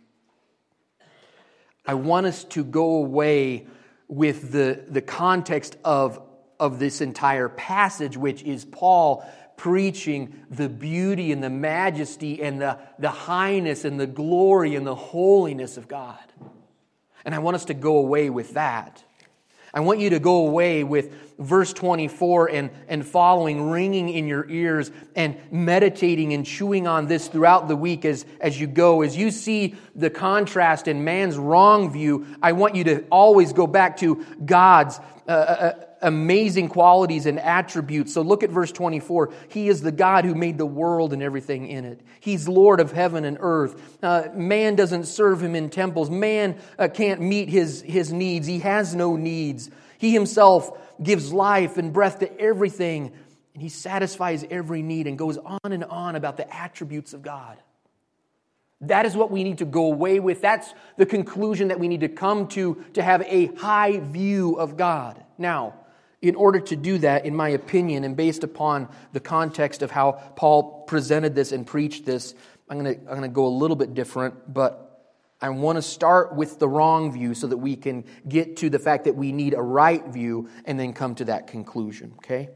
I 1.91 1.95
want 1.95 2.27
us 2.27 2.45
to 2.45 2.63
go 2.63 2.99
away 2.99 3.67
with 4.07 4.53
the, 4.53 4.81
the 4.87 5.03
context 5.03 5.77
of, 5.85 6.23
of 6.61 6.79
this 6.79 7.01
entire 7.01 7.49
passage, 7.49 8.17
which 8.17 8.45
is 8.45 8.65
Paul 8.65 9.29
preaching 9.57 10.37
the 10.53 10.69
beauty 10.69 11.33
and 11.33 11.43
the 11.43 11.51
majesty 11.51 12.41
and 12.45 12.61
the, 12.61 12.79
the 13.01 13.11
highness 13.11 13.85
and 13.85 13.99
the 13.99 14.07
glory 14.07 14.77
and 14.77 14.87
the 14.87 14.95
holiness 14.95 15.77
of 15.77 15.89
God. 15.89 16.23
And 17.25 17.35
I 17.35 17.41
want 17.41 17.57
us 17.57 17.65
to 17.65 17.75
go 17.75 17.99
away 17.99 18.31
with 18.31 18.55
that. 18.55 19.03
I 19.75 19.81
want 19.81 19.99
you 19.99 20.11
to 20.11 20.21
go 20.21 20.47
away 20.47 20.85
with 20.85 21.30
verse 21.41 21.73
24 21.73 22.51
and, 22.51 22.71
and 22.87 23.05
following 23.05 23.71
ringing 23.71 24.09
in 24.11 24.29
your 24.29 24.49
ears 24.49 24.91
and 25.17 25.37
meditating 25.51 26.33
and 26.35 26.47
chewing 26.47 26.87
on 26.87 27.07
this 27.07 27.29
throughout 27.29 27.67
the 27.67 27.77
week 27.77 28.05
as, 28.05 28.25
as 28.41 28.61
you 28.61 28.67
go. 28.67 29.03
As 29.03 29.17
you 29.17 29.31
see 29.31 29.75
the 29.97 30.11
contrast 30.11 30.87
in 30.87 31.03
man's 31.03 31.37
wrong 31.37 31.91
view, 31.91 32.27
I 32.43 32.53
want 32.53 32.75
you 32.75 32.85
to 32.85 33.05
always 33.11 33.53
go 33.53 33.67
back 33.67 33.97
to 33.99 34.25
God's 34.45 35.01
uh, 35.27 35.31
uh, 35.31 35.85
amazing 36.03 36.69
qualities 36.69 37.27
and 37.27 37.39
attributes. 37.39 38.13
So 38.15 38.23
look 38.23 38.43
at 38.43 38.51
verse 38.51 38.73
24. 38.73 39.33
He 39.49 39.69
is 39.69 39.81
the 39.81 39.93
God 39.93 40.25
who 40.25 40.35
made 40.35 40.59
the 40.59 40.67
world 40.67 41.13
and 41.13 41.23
everything 41.23 41.69
in 41.69 41.85
it. 41.85 42.01
He's 42.21 42.49
Lord 42.49 42.81
of 42.81 42.93
heaven 42.93 43.25
and 43.25 43.39
earth. 43.41 43.99
Uh, 44.03 44.29
man 44.35 44.77
doesn't 44.77 45.05
serve 45.05 45.43
him 45.43 45.55
in 45.55 45.71
temples. 45.71 46.11
Man 46.11 46.59
uh, 46.79 46.89
can't 46.89 47.21
meet 47.21 47.49
his, 47.49 47.83
his 47.83 48.13
needs. 48.13 48.47
He 48.47 48.61
has 48.61 48.95
no 48.95 49.17
needs. 49.17 49.71
He 49.99 50.13
himself 50.13 50.77
gives 51.03 51.33
life 51.33 51.79
and 51.79 51.93
breath 51.93 52.19
to 52.21 52.41
everything, 52.41 53.13
and 53.55 53.63
he 53.63 53.69
satisfies 53.69 54.45
every 54.51 54.83
need 54.83 55.07
and 55.07 55.19
goes 55.19 55.39
on 55.39 55.73
and 55.73 55.85
on 55.85 56.17
about 56.17 56.37
the 56.37 56.55
attributes 56.55 57.15
of 57.15 57.23
God. 57.23 57.59
That 58.83 59.05
is 59.05 59.15
what 59.15 59.31
we 59.31 59.45
need 59.45 59.59
to 59.59 59.67
go 59.67 59.93
away 59.93 60.21
with. 60.21 60.41
That's 60.41 60.73
the 60.97 61.05
conclusion 61.05 61.69
that 61.69 61.79
we 61.79 61.89
need 61.89 62.01
to 62.01 62.09
come 62.09 62.49
to 62.49 62.83
to 62.95 63.03
have 63.03 63.23
a 63.23 63.47
high 63.57 63.99
view 63.99 64.55
of 64.55 64.77
God. 64.77 65.23
Now, 65.37 65.75
in 66.23 66.35
order 66.35 66.61
to 66.61 66.77
do 66.77 66.99
that, 66.99 67.25
in 67.25 67.35
my 67.35 67.51
opinion, 67.51 68.05
and 68.05 68.17
based 68.17 68.45
upon 68.45 68.89
the 69.13 69.21
context 69.21 69.83
of 69.83 69.91
how 69.91 70.13
Paul 70.37 70.85
presented 70.87 71.35
this 71.35 71.53
and 71.53 71.67
preached 71.67 72.05
this, 72.05 72.35
I'm 72.69 72.79
going 72.79 72.95
to, 72.95 73.11
I'm 73.11 73.23
to 73.23 73.29
go 73.29 73.47
a 73.47 73.49
little 73.49 73.77
bit 73.77 73.95
different, 73.95 74.53
but 74.53 74.90
I 75.43 75.49
want 75.49 75.77
to 75.77 75.83
start 75.83 76.35
with 76.35 76.59
the 76.59 76.69
wrong 76.69 77.13
view 77.13 77.35
so 77.35 77.47
that 77.47 77.57
we 77.57 77.77
can 77.77 78.05
get 78.29 78.59
to 78.59 78.69
the 78.69 78.79
fact 78.79 79.05
that 79.05 79.17
we 79.17 79.33
need 79.33 79.55
a 79.55 79.63
right 79.63 80.05
view 80.07 80.49
and 80.67 80.79
then 80.79 80.93
come 80.93 81.15
to 81.17 81.25
that 81.27 81.47
conclusion, 81.47 82.13
okay? 82.19 82.51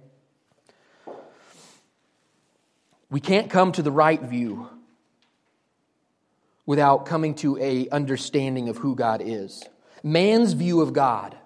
We 3.11 3.21
can't 3.21 3.49
come 3.49 3.73
to 3.73 3.83
the 3.83 3.93
right 3.93 4.21
view 4.21 4.69
without 6.67 7.07
coming 7.07 7.35
to 7.37 7.59
a 7.59 7.89
understanding 7.91 8.69
of 8.69 8.79
who 8.79 8.95
God 8.95 9.23
is. 9.25 9.63
Man's 10.03 10.53
view 10.53 10.81
of 10.81 10.93
God 10.93 11.37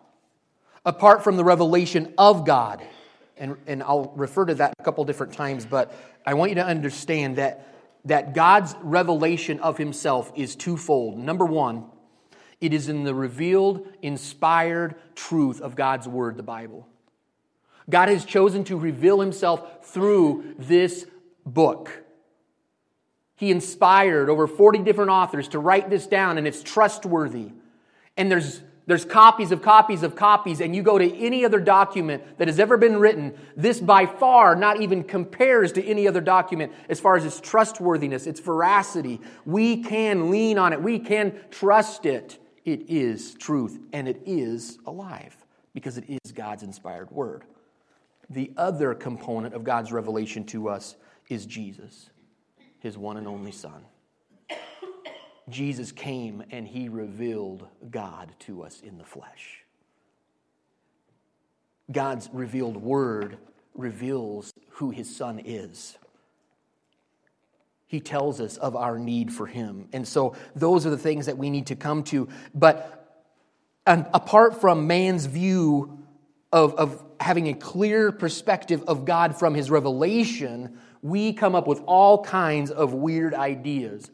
apart 0.85 1.23
from 1.23 1.37
the 1.37 1.45
revelation 1.45 2.15
of 2.17 2.45
God. 2.45 2.83
And, 3.37 3.57
and 3.67 3.83
I'll 3.83 4.13
refer 4.17 4.47
to 4.47 4.55
that 4.57 4.75
a 4.79 4.83
couple 4.83 5.05
different 5.05 5.35
times, 5.35 5.67
but 5.67 5.95
I 6.27 6.35
want 6.35 6.51
you 6.51 6.57
to 6.57 6.65
understand 6.67 7.37
that, 7.37 7.78
that 8.05 8.35
God's 8.35 8.75
revelation 8.81 9.61
of 9.61 9.79
himself 9.79 10.33
is 10.35 10.57
twofold. 10.57 11.19
Number 11.19 11.45
one, 11.45 11.87
it 12.61 12.73
is 12.73 12.89
in 12.89 13.05
the 13.05 13.15
revealed, 13.15 13.87
inspired 14.03 14.95
truth 15.15 15.61
of 15.61 15.77
God's 15.77 16.09
word, 16.09 16.37
the 16.37 16.43
Bible. 16.43 16.89
God 17.89 18.09
has 18.09 18.25
chosen 18.25 18.65
to 18.65 18.77
reveal 18.77 19.21
himself 19.21 19.87
through 19.87 20.55
this 20.59 21.07
book. 21.47 22.05
He 23.37 23.51
inspired 23.51 24.29
over 24.29 24.47
40 24.47 24.81
different 24.81 25.11
authors 25.11 25.49
to 25.49 25.59
write 25.59 25.89
this 25.89 26.07
down, 26.07 26.39
and 26.39 26.47
it's 26.47 26.63
trustworthy. 26.63 27.53
And 28.17 28.31
there's 28.31 28.61
there's 28.89 29.05
copies 29.05 29.53
of 29.53 29.61
copies 29.61 30.03
of 30.03 30.17
copies, 30.17 30.63
and 30.63 30.75
you 30.75 30.83
go 30.83 30.97
to 30.97 31.17
any 31.19 31.45
other 31.45 31.61
document 31.61 32.39
that 32.39 32.49
has 32.49 32.59
ever 32.59 32.79
been 32.79 32.99
written, 32.99 33.35
this 33.55 33.81
by 33.81 34.07
far 34.07 34.57
not 34.57 34.81
even 34.81 35.05
compares 35.05 35.73
to 35.73 35.85
any 35.85 36.09
other 36.09 36.23
document 36.23 36.73
as 36.89 36.99
far 36.99 37.15
as 37.15 37.25
its 37.25 37.39
trustworthiness, 37.39 38.27
its 38.27 38.41
veracity. 38.41 39.21
We 39.45 39.85
can 39.85 40.31
lean 40.31 40.59
on 40.59 40.73
it, 40.73 40.83
we 40.83 40.99
can 40.99 41.39
trust 41.51 42.07
it. 42.07 42.39
It 42.65 42.89
is 42.89 43.35
truth, 43.35 43.79
and 43.93 44.09
it 44.09 44.23
is 44.27 44.79
alive. 44.87 45.37
because 45.79 45.97
it 45.97 46.05
is 46.09 46.33
God's 46.33 46.65
inspired 46.65 47.09
word. 47.13 47.45
The 48.31 48.51
other 48.57 48.95
component 48.95 49.55
of 49.55 49.63
God's 49.63 49.93
revelation 49.93 50.45
to 50.47 50.69
us 50.69 50.97
is 51.29 51.47
Jesus, 51.47 52.11
his 52.81 52.99
one 52.99 53.17
and 53.17 53.29
only 53.29 53.53
Son. 53.53 53.85
Jesus 55.51 55.93
came 55.93 56.43
and 56.51 56.67
he 56.67 56.89
revealed 56.89 57.67
God 57.91 58.31
to 58.41 58.63
us 58.63 58.81
in 58.81 58.99
the 58.99 59.05
flesh. 59.05 59.65
God's 61.91 62.29
revealed 62.33 62.77
word 62.77 63.39
reveals 63.75 64.53
who 64.71 64.91
his 64.91 65.15
Son 65.15 65.41
is. 65.45 65.97
He 67.87 68.01
tells 68.01 68.41
us 68.41 68.59
of 68.59 68.77
our 68.77 68.99
need 68.99 69.33
for 69.33 69.47
him. 69.47 69.89
And 69.95 70.07
so 70.07 70.37
those 70.55 70.85
are 70.85 70.91
the 70.91 70.99
things 70.99 71.27
that 71.27 71.39
we 71.39 71.49
need 71.49 71.69
to 71.69 71.77
come 71.77 72.03
to. 72.05 72.29
But 72.55 72.95
apart 73.87 74.61
from 74.61 74.87
man's 74.87 75.25
view 75.25 76.05
of, 76.53 76.75
of 76.75 77.03
having 77.21 77.49
a 77.49 77.55
clear 77.55 78.13
perspective 78.13 78.83
of 78.87 79.07
God 79.07 79.39
from 79.39 79.55
his 79.55 79.71
revelation, 79.71 80.79
we 81.01 81.33
come 81.33 81.55
up 81.55 81.67
with 81.67 81.81
all 81.87 82.23
kinds 82.23 82.71
of 82.71 82.93
weird 82.93 83.33
ideas. 83.35 84.11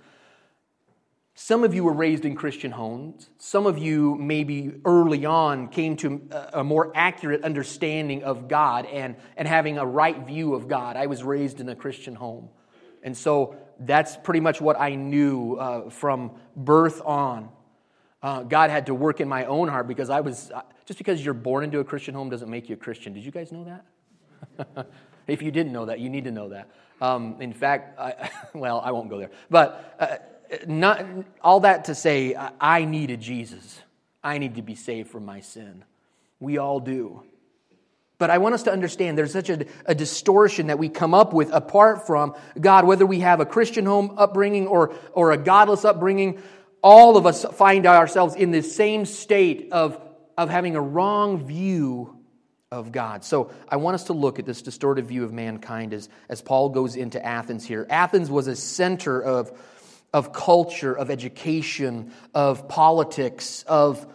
Some 1.37 1.65
of 1.65 1.75
you 1.75 1.83
were 1.83 1.93
raised 1.93 2.25
in 2.25 2.37
Christian 2.37 2.71
homes. 2.71 3.29
Some 3.39 3.67
of 3.67 3.77
you, 3.77 4.15
maybe 4.15 4.75
early 4.85 5.27
on, 5.27 5.67
came 5.67 5.97
to 5.97 6.23
a 6.53 6.63
more 6.63 6.93
accurate 6.95 7.43
understanding 7.43 8.23
of 8.23 8.47
God 8.47 8.87
and, 8.87 9.17
and 9.37 9.49
having 9.49 9.77
a 9.77 9.85
right 9.85 10.17
view 10.25 10.55
of 10.55 10.69
God. 10.69 10.97
I 10.97 11.07
was 11.07 11.25
raised 11.25 11.61
in 11.61 11.69
a 11.69 11.75
Christian 11.75 12.15
home. 12.15 12.51
And 13.03 13.17
so 13.17 13.57
that's 13.81 14.17
pretty 14.17 14.39
much 14.39 14.61
what 14.61 14.81
I 14.81 14.95
knew 14.95 15.57
uh, 15.57 15.91
from 15.91 16.33
birth 16.55 17.03
on. 17.05 17.49
Uh, 18.23 18.45
God 18.45 18.71
had 18.71 18.87
to 18.87 18.95
work 18.95 19.21
in 19.21 19.29
my 19.29 19.45
own 19.47 19.67
heart 19.67 19.89
because 19.89 20.11
I 20.11 20.21
was, 20.21 20.53
uh, 20.53 20.63
just 20.87 20.99
because 20.99 21.23
you're 21.23 21.35
born 21.35 21.65
into 21.65 21.81
a 21.81 21.85
Christian 21.85 22.15
home 22.15 22.31
doesn't 22.31 22.49
make 22.49 22.69
you 22.69 22.75
a 22.75 22.79
Christian. 22.79 23.13
Did 23.13 23.25
you 23.25 23.33
guys 23.33 23.51
know 23.51 23.65
that? 23.65 24.87
if 25.27 25.43
you 25.43 25.51
didn't 25.51 25.73
know 25.73 25.87
that, 25.87 25.99
you 25.99 26.09
need 26.09 26.25
to 26.25 26.31
know 26.31 26.51
that. 26.51 26.71
Um, 27.01 27.37
in 27.41 27.53
fact, 27.53 27.99
I, 27.99 28.31
well, 28.55 28.81
I 28.81 28.93
won't 28.93 29.11
go 29.11 29.19
there. 29.19 29.31
But 29.51 29.97
uh, 29.99 30.17
not, 30.67 31.05
all 31.43 31.61
that 31.61 31.87
to 31.87 31.95
say, 31.95 32.35
I 32.61 32.85
needed 32.85 33.21
Jesus. 33.21 33.81
I 34.23 34.39
need 34.39 34.57
to 34.57 34.63
be 34.63 34.75
saved 34.75 35.11
from 35.11 35.25
my 35.25 35.41
sin. 35.41 35.85
We 36.41 36.59
all 36.59 36.81
do. 36.81 37.23
But 38.19 38.31
I 38.31 38.39
want 38.39 38.55
us 38.55 38.63
to 38.65 38.73
understand 38.73 39.19
there's 39.19 39.33
such 39.33 39.51
a, 39.51 39.67
a, 39.87 39.95
distortion 39.95 40.69
that 40.69 40.79
we 40.79 40.89
come 40.89 41.15
up 41.15 41.33
with 41.33 41.53
apart 41.53 42.07
from 42.07 42.35
God, 42.59 42.87
whether 42.87 43.05
we 43.05 43.21
have 43.21 43.41
a 43.41 43.47
Christian 43.47 43.87
home 43.87 44.15
upbringing 44.17 44.67
or, 44.67 44.95
or 45.13 45.33
a 45.33 45.37
godless 45.37 45.85
upbringing, 45.85 46.41
all 46.81 47.17
of 47.17 47.27
us 47.27 47.45
find 47.45 47.87
ourselves 47.87 48.35
in 48.35 48.51
this 48.51 48.75
same 48.75 49.05
state 49.05 49.69
of, 49.73 50.01
of 50.39 50.49
having 50.49 50.77
a 50.77 50.81
wrong 50.81 51.45
view 51.45 52.17
of 52.71 52.93
God. 52.93 53.25
So 53.25 53.51
I 53.69 53.77
want 53.77 53.95
us 53.95 54.05
to 54.05 54.13
look 54.13 54.39
at 54.39 54.47
this 54.47 54.63
distorted 54.63 55.07
view 55.07 55.25
of 55.25 55.33
mankind 55.33 55.93
as, 55.93 56.09
as 56.29 56.43
Paul 56.43 56.69
goes 56.69 56.97
into 56.97 57.25
Athens 57.25 57.65
here. 57.65 57.87
Athens 57.91 58.31
was 58.31 58.47
a 58.47 58.57
center 58.57 59.23
of, 59.23 59.53
of 60.15 60.33
culture, 60.33 60.97
of 60.97 61.11
education, 61.11 62.13
of 62.33 62.69
politics, 62.69 63.65
of, 63.67 64.07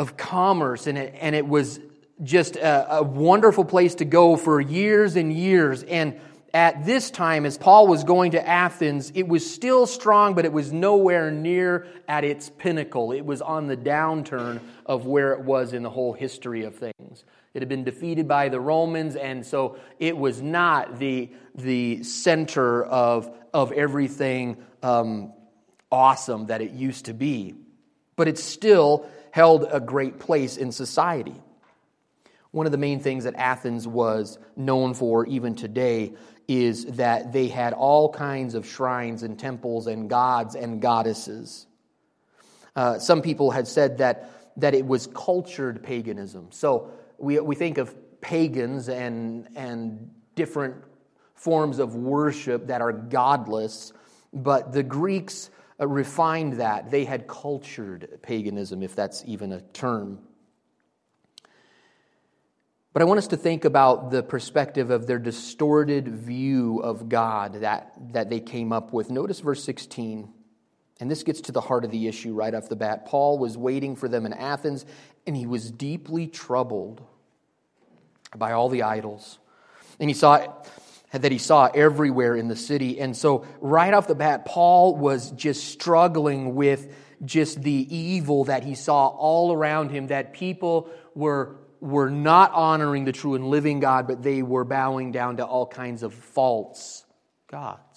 of 0.00 0.16
commerce, 0.16 0.88
and 0.88 0.98
it, 0.98 1.14
and 1.20 1.36
it 1.36 1.46
was 1.46 1.78
just 2.24 2.56
a, 2.56 2.96
a, 2.96 3.02
wonderful 3.04 3.64
place 3.64 3.94
to 3.94 4.04
go 4.04 4.36
for 4.36 4.60
years 4.60 5.14
and 5.14 5.32
years. 5.32 5.84
And 5.84 6.20
at 6.52 6.84
this 6.84 7.12
time, 7.12 7.46
as 7.46 7.56
Paul 7.56 7.86
was 7.86 8.02
going 8.02 8.32
to 8.32 8.44
Athens, 8.44 9.12
it 9.14 9.28
was 9.28 9.48
still 9.48 9.86
strong, 9.86 10.34
but 10.34 10.44
it 10.44 10.52
was 10.52 10.72
nowhere 10.72 11.30
near 11.30 11.86
at 12.08 12.24
its 12.24 12.50
pinnacle. 12.50 13.12
It 13.12 13.24
was 13.24 13.40
on 13.40 13.68
the 13.68 13.76
downturn 13.76 14.60
of 14.84 15.06
where 15.06 15.34
it 15.34 15.40
was 15.42 15.72
in 15.72 15.84
the 15.84 15.90
whole 15.90 16.14
history 16.14 16.64
of 16.64 16.74
things. 16.74 17.22
It 17.58 17.62
had 17.62 17.68
been 17.68 17.82
defeated 17.82 18.28
by 18.28 18.50
the 18.50 18.60
Romans, 18.60 19.16
and 19.16 19.44
so 19.44 19.78
it 19.98 20.16
was 20.16 20.40
not 20.40 21.00
the, 21.00 21.28
the 21.56 22.04
center 22.04 22.84
of, 22.84 23.28
of 23.52 23.72
everything 23.72 24.58
um, 24.80 25.32
awesome 25.90 26.46
that 26.46 26.60
it 26.60 26.70
used 26.70 27.06
to 27.06 27.14
be. 27.14 27.56
But 28.14 28.28
it 28.28 28.38
still 28.38 29.10
held 29.32 29.66
a 29.68 29.80
great 29.80 30.20
place 30.20 30.56
in 30.56 30.70
society. 30.70 31.34
One 32.52 32.64
of 32.64 32.70
the 32.70 32.78
main 32.78 33.00
things 33.00 33.24
that 33.24 33.34
Athens 33.34 33.88
was 33.88 34.38
known 34.54 34.94
for, 34.94 35.26
even 35.26 35.56
today, 35.56 36.14
is 36.46 36.84
that 36.84 37.32
they 37.32 37.48
had 37.48 37.72
all 37.72 38.12
kinds 38.12 38.54
of 38.54 38.68
shrines 38.68 39.24
and 39.24 39.36
temples 39.36 39.88
and 39.88 40.08
gods 40.08 40.54
and 40.54 40.80
goddesses. 40.80 41.66
Uh, 42.76 43.00
some 43.00 43.20
people 43.20 43.50
had 43.50 43.66
said 43.66 43.98
that, 43.98 44.30
that 44.58 44.74
it 44.74 44.86
was 44.86 45.08
cultured 45.08 45.82
paganism. 45.82 46.46
So 46.50 46.92
we, 47.18 47.38
we 47.40 47.54
think 47.54 47.78
of 47.78 47.94
pagans 48.20 48.88
and, 48.88 49.48
and 49.56 50.10
different 50.34 50.76
forms 51.34 51.78
of 51.78 51.94
worship 51.94 52.68
that 52.68 52.80
are 52.80 52.92
godless, 52.92 53.92
but 54.32 54.72
the 54.72 54.82
Greeks 54.82 55.50
uh, 55.80 55.86
refined 55.86 56.54
that. 56.54 56.90
They 56.90 57.04
had 57.04 57.28
cultured 57.28 58.18
paganism, 58.22 58.82
if 58.82 58.96
that's 58.96 59.22
even 59.26 59.52
a 59.52 59.60
term. 59.60 60.18
But 62.92 63.02
I 63.02 63.04
want 63.04 63.18
us 63.18 63.28
to 63.28 63.36
think 63.36 63.64
about 63.64 64.10
the 64.10 64.22
perspective 64.22 64.90
of 64.90 65.06
their 65.06 65.20
distorted 65.20 66.08
view 66.08 66.80
of 66.80 67.08
God 67.08 67.60
that, 67.60 67.92
that 68.12 68.28
they 68.28 68.40
came 68.40 68.72
up 68.72 68.92
with. 68.92 69.10
Notice 69.10 69.40
verse 69.40 69.62
16. 69.62 70.32
And 71.00 71.10
this 71.10 71.22
gets 71.22 71.42
to 71.42 71.52
the 71.52 71.60
heart 71.60 71.84
of 71.84 71.90
the 71.90 72.08
issue 72.08 72.34
right 72.34 72.54
off 72.54 72.68
the 72.68 72.76
bat. 72.76 73.06
Paul 73.06 73.38
was 73.38 73.56
waiting 73.56 73.94
for 73.94 74.08
them 74.08 74.26
in 74.26 74.32
Athens, 74.32 74.84
and 75.26 75.36
he 75.36 75.46
was 75.46 75.70
deeply 75.70 76.26
troubled 76.26 77.02
by 78.36 78.52
all 78.52 78.68
the 78.68 78.82
idols. 78.82 79.38
And 80.00 80.10
he 80.10 80.14
saw 80.14 80.46
that 81.12 81.32
he 81.32 81.38
saw 81.38 81.70
everywhere 81.72 82.36
in 82.36 82.48
the 82.48 82.56
city. 82.56 83.00
And 83.00 83.16
so, 83.16 83.46
right 83.60 83.94
off 83.94 84.06
the 84.06 84.14
bat, 84.14 84.44
Paul 84.44 84.96
was 84.96 85.30
just 85.30 85.68
struggling 85.68 86.54
with 86.54 86.94
just 87.24 87.62
the 87.62 87.96
evil 87.96 88.44
that 88.44 88.62
he 88.62 88.74
saw 88.74 89.08
all 89.08 89.52
around 89.52 89.90
him, 89.90 90.08
that 90.08 90.32
people 90.32 90.90
were 91.14 91.56
were 91.80 92.10
not 92.10 92.52
honoring 92.52 93.04
the 93.04 93.12
true 93.12 93.34
and 93.34 93.48
living 93.48 93.80
God, 93.80 94.08
but 94.08 94.22
they 94.22 94.42
were 94.42 94.64
bowing 94.64 95.12
down 95.12 95.36
to 95.36 95.46
all 95.46 95.66
kinds 95.66 96.02
of 96.02 96.12
false 96.12 97.04
gods. 97.46 97.87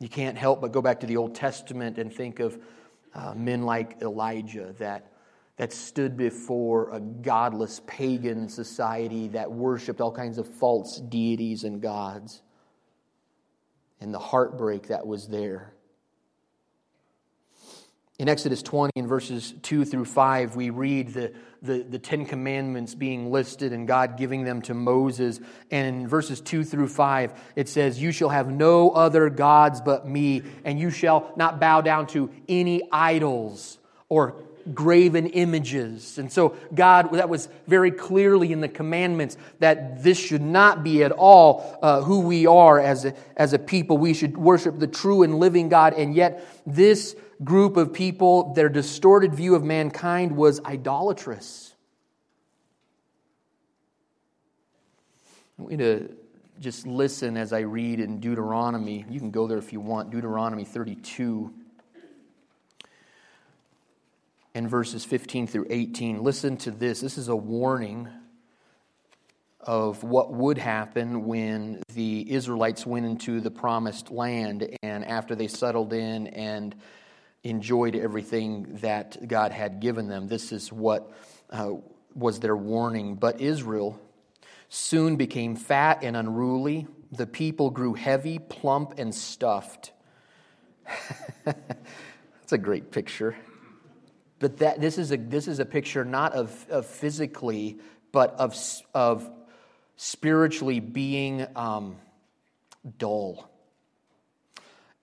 You 0.00 0.08
can't 0.08 0.36
help 0.36 0.62
but 0.62 0.72
go 0.72 0.80
back 0.80 1.00
to 1.00 1.06
the 1.06 1.18
Old 1.18 1.34
Testament 1.34 1.98
and 1.98 2.12
think 2.12 2.40
of 2.40 2.58
uh, 3.14 3.34
men 3.36 3.62
like 3.62 4.00
Elijah 4.00 4.74
that, 4.78 5.12
that 5.56 5.72
stood 5.72 6.16
before 6.16 6.90
a 6.90 7.00
godless 7.00 7.82
pagan 7.86 8.48
society 8.48 9.28
that 9.28 9.52
worshiped 9.52 10.00
all 10.00 10.10
kinds 10.10 10.38
of 10.38 10.48
false 10.48 10.98
deities 10.98 11.64
and 11.64 11.82
gods, 11.82 12.40
and 14.00 14.12
the 14.12 14.18
heartbreak 14.18 14.86
that 14.88 15.06
was 15.06 15.28
there. 15.28 15.74
In 18.20 18.28
Exodus 18.28 18.60
20, 18.60 18.92
in 18.96 19.06
verses 19.06 19.54
2 19.62 19.86
through 19.86 20.04
5, 20.04 20.54
we 20.54 20.68
read 20.68 21.14
the, 21.14 21.32
the, 21.62 21.78
the 21.78 21.98
Ten 21.98 22.26
Commandments 22.26 22.94
being 22.94 23.32
listed 23.32 23.72
and 23.72 23.88
God 23.88 24.18
giving 24.18 24.44
them 24.44 24.60
to 24.60 24.74
Moses. 24.74 25.40
And 25.70 26.02
in 26.02 26.06
verses 26.06 26.42
2 26.42 26.64
through 26.64 26.88
5, 26.88 27.32
it 27.56 27.66
says, 27.66 27.98
You 27.98 28.12
shall 28.12 28.28
have 28.28 28.50
no 28.50 28.90
other 28.90 29.30
gods 29.30 29.80
but 29.80 30.06
me, 30.06 30.42
and 30.66 30.78
you 30.78 30.90
shall 30.90 31.32
not 31.34 31.60
bow 31.60 31.80
down 31.80 32.08
to 32.08 32.28
any 32.46 32.82
idols 32.92 33.78
or 34.10 34.34
graven 34.74 35.28
images. 35.28 36.18
And 36.18 36.30
so, 36.30 36.54
God, 36.74 37.14
that 37.14 37.30
was 37.30 37.48
very 37.66 37.90
clearly 37.90 38.52
in 38.52 38.60
the 38.60 38.68
commandments 38.68 39.38
that 39.60 40.02
this 40.02 40.18
should 40.18 40.42
not 40.42 40.84
be 40.84 41.02
at 41.02 41.12
all 41.12 41.78
uh, 41.80 42.02
who 42.02 42.20
we 42.20 42.46
are 42.46 42.78
as 42.78 43.06
a, 43.06 43.14
as 43.34 43.54
a 43.54 43.58
people. 43.58 43.96
We 43.96 44.12
should 44.12 44.36
worship 44.36 44.78
the 44.78 44.86
true 44.86 45.22
and 45.22 45.38
living 45.38 45.70
God, 45.70 45.94
and 45.94 46.14
yet 46.14 46.46
this 46.66 47.16
group 47.42 47.76
of 47.76 47.92
people, 47.92 48.52
their 48.54 48.68
distorted 48.68 49.34
view 49.34 49.54
of 49.54 49.64
mankind 49.64 50.36
was 50.36 50.60
idolatrous. 50.64 51.74
I 55.58 55.62
want 55.62 55.72
you 55.72 55.78
to 55.78 56.16
just 56.60 56.86
listen 56.86 57.36
as 57.36 57.52
I 57.52 57.60
read 57.60 58.00
in 58.00 58.20
Deuteronomy. 58.20 59.04
You 59.08 59.18
can 59.18 59.30
go 59.30 59.46
there 59.46 59.58
if 59.58 59.72
you 59.72 59.80
want. 59.80 60.10
Deuteronomy 60.10 60.64
32 60.64 61.52
and 64.54 64.68
verses 64.68 65.04
15 65.04 65.46
through 65.46 65.66
18. 65.70 66.22
Listen 66.22 66.56
to 66.58 66.70
this. 66.70 67.00
This 67.00 67.16
is 67.16 67.28
a 67.28 67.36
warning 67.36 68.08
of 69.60 70.02
what 70.02 70.32
would 70.32 70.58
happen 70.58 71.26
when 71.26 71.82
the 71.94 72.30
Israelites 72.30 72.86
went 72.86 73.06
into 73.06 73.40
the 73.40 73.50
promised 73.50 74.10
land 74.10 74.76
and 74.82 75.04
after 75.04 75.34
they 75.34 75.48
settled 75.48 75.92
in 75.92 76.26
and 76.28 76.74
enjoyed 77.42 77.96
everything 77.96 78.78
that 78.82 79.26
God 79.26 79.52
had 79.52 79.80
given 79.80 80.08
them. 80.08 80.28
This 80.28 80.52
is 80.52 80.72
what 80.72 81.10
uh, 81.50 81.72
was 82.14 82.40
their 82.40 82.56
warning. 82.56 83.14
But 83.14 83.40
Israel 83.40 84.00
soon 84.68 85.16
became 85.16 85.56
fat 85.56 86.02
and 86.02 86.16
unruly. 86.16 86.86
The 87.12 87.26
people 87.26 87.70
grew 87.70 87.94
heavy, 87.94 88.38
plump, 88.38 88.94
and 88.98 89.14
stuffed. 89.14 89.92
That's 91.44 92.52
a 92.52 92.58
great 92.58 92.90
picture. 92.90 93.36
But 94.38 94.58
that, 94.58 94.80
this, 94.80 94.96
is 94.96 95.12
a, 95.12 95.16
this 95.16 95.48
is 95.48 95.58
a 95.58 95.66
picture 95.66 96.04
not 96.04 96.32
of, 96.32 96.66
of 96.70 96.86
physically, 96.86 97.78
but 98.12 98.34
of, 98.34 98.56
of 98.94 99.28
spiritually 99.96 100.80
being 100.80 101.46
um, 101.56 101.96
dull 102.98 103.49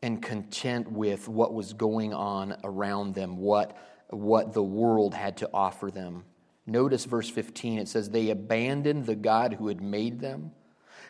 and 0.01 0.21
content 0.21 0.91
with 0.91 1.27
what 1.27 1.53
was 1.53 1.73
going 1.73 2.13
on 2.13 2.55
around 2.63 3.15
them, 3.15 3.37
what, 3.37 3.77
what 4.09 4.53
the 4.53 4.63
world 4.63 5.13
had 5.13 5.37
to 5.37 5.49
offer 5.53 5.89
them. 5.89 6.23
Notice 6.65 7.05
verse 7.05 7.29
15. 7.29 7.79
It 7.79 7.87
says, 7.87 8.09
They 8.09 8.29
abandoned 8.29 9.05
the 9.05 9.15
God 9.15 9.53
who 9.53 9.69
had 9.69 9.81
made 9.81 10.19
them. 10.19 10.51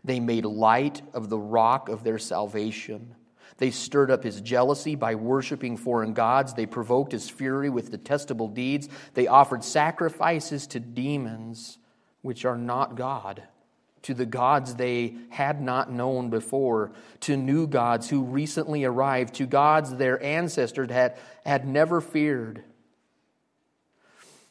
They 0.04 0.20
made 0.20 0.46
light 0.46 1.02
of 1.14 1.30
the 1.30 1.40
rock 1.40 1.90
of 1.90 2.04
their 2.04 2.20
salvation. 2.20 3.16
They 3.58 3.72
stirred 3.72 4.12
up 4.12 4.24
his 4.24 4.40
jealousy 4.40 4.96
by 4.96 5.16
worshiping 5.16 5.78
foreign 5.78 6.14
gods. 6.14 6.54
They 6.54 6.68
provoked 6.68 7.12
his 7.12 7.30
fury 7.30 7.70
with 7.70 7.92
detestable 7.92 8.50
deeds. 8.50 8.88
They 9.16 9.28
offered 9.28 9.64
sacrifices 9.64 10.68
to 10.68 10.80
demons, 10.80 11.80
which 12.22 12.46
are 12.46 12.58
not 12.58 12.96
God, 12.96 13.44
to 14.08 14.14
the 14.14 14.26
gods 14.26 14.76
they 14.76 15.14
had 15.28 15.62
not 15.62 15.92
known 15.92 16.30
before, 16.30 16.94
to 17.20 17.36
new 17.36 17.68
gods 17.68 18.10
who 18.10 18.24
recently 18.24 18.86
arrived, 18.86 19.34
to 19.34 19.46
gods 19.46 19.94
their 19.94 20.24
ancestors 20.24 20.90
had, 20.90 21.18
had 21.46 21.68
never 21.68 22.00
feared. 22.00 22.64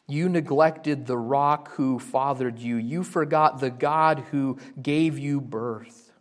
You 0.07 0.29
neglected 0.29 1.07
the 1.07 1.17
rock 1.17 1.71
who 1.73 1.99
fathered 1.99 2.59
you. 2.59 2.77
You 2.77 3.03
forgot 3.03 3.59
the 3.59 3.71
God 3.71 4.25
who 4.31 4.59
gave 4.81 5.19
you 5.19 5.41
birth. 5.41 6.13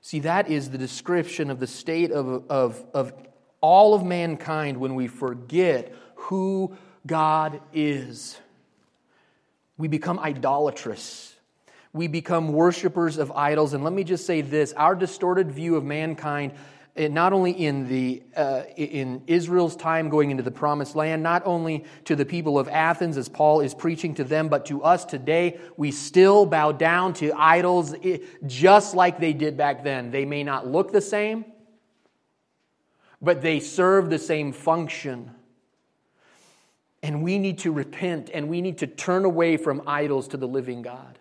See, 0.00 0.20
that 0.20 0.48
is 0.48 0.70
the 0.70 0.78
description 0.78 1.50
of 1.50 1.58
the 1.58 1.66
state 1.66 2.12
of, 2.12 2.48
of, 2.48 2.84
of 2.94 3.12
all 3.60 3.94
of 3.94 4.04
mankind 4.04 4.76
when 4.76 4.94
we 4.94 5.08
forget 5.08 5.92
who 6.14 6.76
God 7.04 7.60
is. 7.72 8.38
We 9.76 9.88
become 9.88 10.20
idolatrous. 10.20 11.33
We 11.94 12.08
become 12.08 12.52
worshipers 12.52 13.16
of 13.16 13.32
idols. 13.32 13.72
And 13.72 13.82
let 13.82 13.94
me 13.94 14.04
just 14.04 14.26
say 14.26 14.42
this 14.42 14.74
our 14.74 14.94
distorted 14.94 15.50
view 15.50 15.76
of 15.76 15.84
mankind 15.84 16.52
not 16.96 17.32
only 17.32 17.50
in, 17.50 17.88
the, 17.88 18.22
uh, 18.36 18.62
in 18.76 19.22
Israel's 19.26 19.74
time 19.74 20.08
going 20.08 20.30
into 20.30 20.44
the 20.44 20.50
promised 20.50 20.94
land, 20.94 21.22
not 21.22 21.42
only 21.44 21.84
to 22.04 22.14
the 22.14 22.24
people 22.24 22.56
of 22.58 22.68
Athens 22.68 23.16
as 23.16 23.28
Paul 23.28 23.60
is 23.60 23.74
preaching 23.74 24.14
to 24.14 24.24
them, 24.24 24.48
but 24.48 24.66
to 24.66 24.82
us 24.84 25.04
today, 25.04 25.58
we 25.76 25.90
still 25.90 26.46
bow 26.46 26.70
down 26.70 27.12
to 27.14 27.32
idols 27.32 27.94
just 28.46 28.94
like 28.94 29.18
they 29.18 29.32
did 29.32 29.56
back 29.56 29.82
then. 29.82 30.12
They 30.12 30.24
may 30.24 30.44
not 30.44 30.68
look 30.68 30.92
the 30.92 31.00
same, 31.00 31.44
but 33.20 33.42
they 33.42 33.58
serve 33.58 34.08
the 34.08 34.18
same 34.18 34.52
function. 34.52 35.32
And 37.02 37.24
we 37.24 37.38
need 37.38 37.58
to 37.60 37.72
repent 37.72 38.30
and 38.32 38.48
we 38.48 38.60
need 38.60 38.78
to 38.78 38.86
turn 38.86 39.24
away 39.24 39.56
from 39.56 39.82
idols 39.86 40.28
to 40.28 40.36
the 40.36 40.48
living 40.48 40.82
God. 40.82 41.18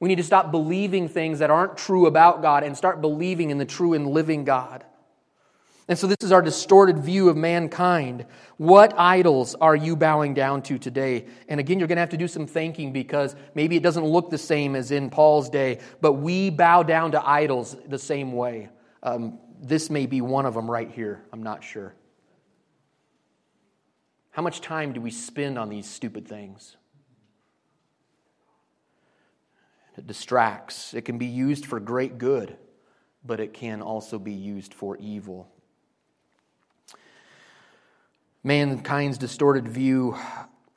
We 0.00 0.08
need 0.08 0.16
to 0.16 0.24
stop 0.24 0.50
believing 0.50 1.08
things 1.08 1.40
that 1.40 1.50
aren't 1.50 1.76
true 1.76 2.06
about 2.06 2.40
God 2.42 2.62
and 2.62 2.76
start 2.76 3.00
believing 3.00 3.50
in 3.50 3.58
the 3.58 3.64
true 3.64 3.94
and 3.94 4.06
living 4.06 4.44
God. 4.44 4.84
And 5.88 5.98
so, 5.98 6.06
this 6.06 6.18
is 6.20 6.32
our 6.32 6.42
distorted 6.42 6.98
view 6.98 7.30
of 7.30 7.36
mankind. 7.36 8.26
What 8.58 8.92
idols 8.98 9.54
are 9.54 9.74
you 9.74 9.96
bowing 9.96 10.34
down 10.34 10.60
to 10.62 10.78
today? 10.78 11.24
And 11.48 11.58
again, 11.58 11.78
you're 11.78 11.88
going 11.88 11.96
to 11.96 12.00
have 12.00 12.10
to 12.10 12.18
do 12.18 12.28
some 12.28 12.46
thinking 12.46 12.92
because 12.92 13.34
maybe 13.54 13.74
it 13.76 13.82
doesn't 13.82 14.04
look 14.04 14.28
the 14.28 14.38
same 14.38 14.76
as 14.76 14.90
in 14.90 15.08
Paul's 15.08 15.48
day, 15.48 15.78
but 16.02 16.12
we 16.14 16.50
bow 16.50 16.82
down 16.82 17.12
to 17.12 17.26
idols 17.26 17.74
the 17.88 17.98
same 17.98 18.32
way. 18.32 18.68
Um, 19.02 19.38
this 19.60 19.88
may 19.88 20.04
be 20.04 20.20
one 20.20 20.44
of 20.44 20.52
them 20.52 20.70
right 20.70 20.90
here. 20.90 21.24
I'm 21.32 21.42
not 21.42 21.64
sure. 21.64 21.94
How 24.30 24.42
much 24.42 24.60
time 24.60 24.92
do 24.92 25.00
we 25.00 25.10
spend 25.10 25.58
on 25.58 25.70
these 25.70 25.88
stupid 25.88 26.28
things? 26.28 26.76
It 29.98 30.06
distracts. 30.06 30.94
It 30.94 31.02
can 31.02 31.18
be 31.18 31.26
used 31.26 31.66
for 31.66 31.80
great 31.80 32.18
good, 32.18 32.56
but 33.24 33.40
it 33.40 33.52
can 33.52 33.82
also 33.82 34.18
be 34.18 34.32
used 34.32 34.72
for 34.72 34.96
evil. 34.98 35.48
Mankind's 38.44 39.18
distorted 39.18 39.66
view 39.66 40.16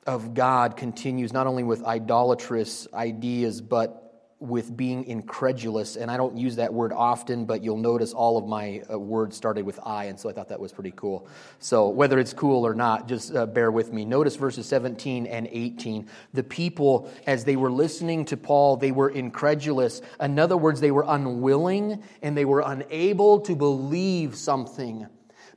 of 0.06 0.34
God 0.34 0.76
continues 0.76 1.32
not 1.32 1.46
only 1.46 1.62
with 1.62 1.84
idolatrous 1.84 2.88
ideas, 2.92 3.60
but 3.60 4.01
with 4.42 4.76
being 4.76 5.04
incredulous, 5.04 5.94
and 5.94 6.10
I 6.10 6.16
don't 6.16 6.36
use 6.36 6.56
that 6.56 6.74
word 6.74 6.92
often, 6.92 7.44
but 7.44 7.62
you'll 7.62 7.76
notice 7.76 8.12
all 8.12 8.36
of 8.36 8.46
my 8.46 8.82
uh, 8.92 8.98
words 8.98 9.36
started 9.36 9.64
with 9.64 9.78
I, 9.84 10.06
and 10.06 10.18
so 10.18 10.28
I 10.28 10.32
thought 10.32 10.48
that 10.48 10.58
was 10.58 10.72
pretty 10.72 10.92
cool. 10.96 11.28
So 11.60 11.88
whether 11.88 12.18
it's 12.18 12.32
cool 12.32 12.66
or 12.66 12.74
not, 12.74 13.06
just 13.06 13.34
uh, 13.34 13.46
bear 13.46 13.70
with 13.70 13.92
me. 13.92 14.04
Notice 14.04 14.34
verses 14.34 14.66
17 14.66 15.26
and 15.26 15.48
18. 15.50 16.08
The 16.34 16.42
people, 16.42 17.08
as 17.24 17.44
they 17.44 17.54
were 17.54 17.70
listening 17.70 18.24
to 18.26 18.36
Paul, 18.36 18.76
they 18.76 18.90
were 18.90 19.10
incredulous. 19.10 20.02
In 20.20 20.38
other 20.40 20.56
words, 20.56 20.80
they 20.80 20.90
were 20.90 21.04
unwilling 21.06 22.02
and 22.20 22.36
they 22.36 22.44
were 22.44 22.64
unable 22.66 23.40
to 23.42 23.54
believe 23.54 24.34
something, 24.34 25.06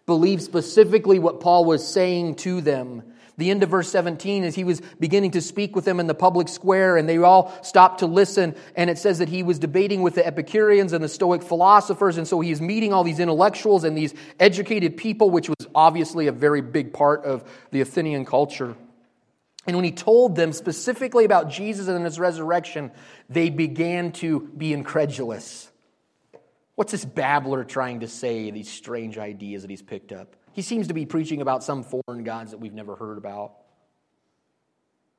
believe 0.05 0.43
specifically 0.43 1.17
what 1.17 1.39
Paul 1.39 1.65
was 1.65 1.85
saying 1.85 2.35
to 2.35 2.61
them. 2.61 3.01
The 3.37 3.51
end 3.51 3.63
of 3.63 3.69
verse 3.69 3.89
17 3.89 4.43
is 4.43 4.55
he 4.55 4.63
was 4.63 4.81
beginning 4.99 5.31
to 5.31 5.41
speak 5.41 5.75
with 5.75 5.83
them 5.83 5.99
in 5.99 6.07
the 6.07 6.15
public 6.15 6.47
square 6.47 6.95
and 6.95 7.07
they 7.07 7.17
all 7.17 7.53
stopped 7.63 7.99
to 7.99 8.05
listen. 8.05 8.55
And 8.75 8.89
it 8.89 8.97
says 8.97 9.19
that 9.19 9.27
he 9.27 9.43
was 9.43 9.59
debating 9.59 10.01
with 10.01 10.15
the 10.15 10.25
Epicureans 10.25 10.93
and 10.93 11.03
the 11.03 11.09
Stoic 11.09 11.43
philosophers. 11.43 12.17
And 12.17 12.27
so 12.27 12.39
he 12.39 12.51
is 12.51 12.61
meeting 12.61 12.93
all 12.93 13.03
these 13.03 13.19
intellectuals 13.19 13.83
and 13.83 13.97
these 13.97 14.13
educated 14.39 14.95
people, 14.95 15.29
which 15.29 15.49
was 15.49 15.67
obviously 15.75 16.27
a 16.27 16.31
very 16.31 16.61
big 16.61 16.93
part 16.93 17.25
of 17.25 17.43
the 17.71 17.81
Athenian 17.81 18.25
culture. 18.25 18.75
And 19.67 19.75
when 19.75 19.83
he 19.83 19.91
told 19.91 20.35
them 20.35 20.53
specifically 20.53 21.25
about 21.25 21.49
Jesus 21.49 21.87
and 21.87 22.05
his 22.05 22.19
resurrection, 22.19 22.91
they 23.29 23.49
began 23.49 24.11
to 24.13 24.41
be 24.55 24.71
incredulous. 24.71 25.69
What's 26.75 26.91
this 26.91 27.05
babbler 27.05 27.63
trying 27.63 28.01
to 28.01 28.07
say, 28.07 28.51
these 28.51 28.69
strange 28.69 29.17
ideas 29.17 29.63
that 29.63 29.71
he's 29.71 29.81
picked 29.81 30.11
up? 30.11 30.35
He 30.55 30.61
seems 30.61 30.87
to 30.87 30.93
be 30.93 31.05
preaching 31.05 31.41
about 31.41 31.65
some 31.65 31.83
foreign 31.83 32.23
gods 32.23 32.51
that 32.51 32.59
we've 32.59 32.73
never 32.73 32.95
heard 32.95 33.17
about. 33.17 33.55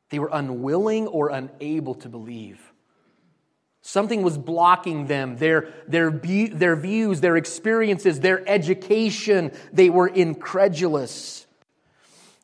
They 0.08 0.18
were 0.18 0.30
unwilling 0.32 1.08
or 1.08 1.28
unable 1.28 1.94
to 1.96 2.08
believe. 2.08 2.58
Something 3.82 4.22
was 4.22 4.38
blocking 4.38 5.08
them, 5.08 5.36
their, 5.36 5.74
their, 5.86 6.10
their 6.10 6.74
views, 6.74 7.20
their 7.20 7.36
experiences, 7.36 8.20
their 8.20 8.48
education. 8.48 9.52
They 9.74 9.90
were 9.90 10.08
incredulous. 10.08 11.46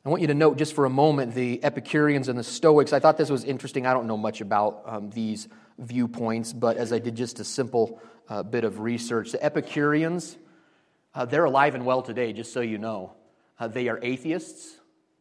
I 0.05 0.09
want 0.09 0.21
you 0.21 0.27
to 0.27 0.35
note 0.35 0.59
just 0.59 0.75
for 0.75 0.85
a 0.85 0.89
moment 0.89 1.33
the 1.33 1.63
Epicureans 1.63 2.27
and 2.27 2.37
the 2.37 2.43
Stoics. 2.43 2.93
I 2.93 2.99
thought 2.99 3.17
this 3.17 3.31
was 3.31 3.43
interesting. 3.43 3.87
I 3.87 3.93
don't 3.93 4.05
know 4.05 4.17
much 4.17 4.39
about 4.39 4.83
um, 4.85 5.09
these 5.09 5.47
viewpoints, 5.79 6.53
but 6.53 6.77
as 6.77 6.93
I 6.93 6.99
did 6.99 7.15
just 7.15 7.39
a 7.39 7.43
simple 7.43 7.99
uh, 8.29 8.43
bit 8.43 8.63
of 8.63 8.81
research, 8.81 9.31
the 9.31 9.43
Epicureans, 9.43 10.37
uh, 11.15 11.25
they're 11.25 11.45
alive 11.45 11.75
and 11.75 11.85
well 11.85 12.01
today, 12.01 12.33
just 12.33 12.53
so 12.53 12.61
you 12.61 12.77
know. 12.77 13.13
Uh, 13.59 13.67
they 13.67 13.87
are 13.87 13.99
atheists. 14.01 14.77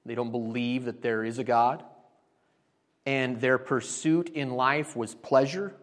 They 0.06 0.14
don't 0.14 0.30
believe 0.32 0.86
that 0.86 1.02
there 1.02 1.24
is 1.24 1.38
a 1.38 1.44
God. 1.44 1.84
And 3.04 3.40
their 3.40 3.58
pursuit 3.58 4.28
in 4.30 4.50
life 4.50 4.96
was 4.96 5.14
pleasure, 5.14 5.74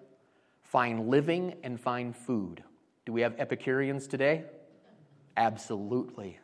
fine 0.63 1.09
living, 1.09 1.55
and 1.63 1.79
fine 1.79 2.13
food. 2.13 2.63
Do 3.05 3.13
we 3.13 3.21
have 3.21 3.35
Epicureans 3.37 4.07
today? 4.07 4.45
Absolutely. 5.37 6.39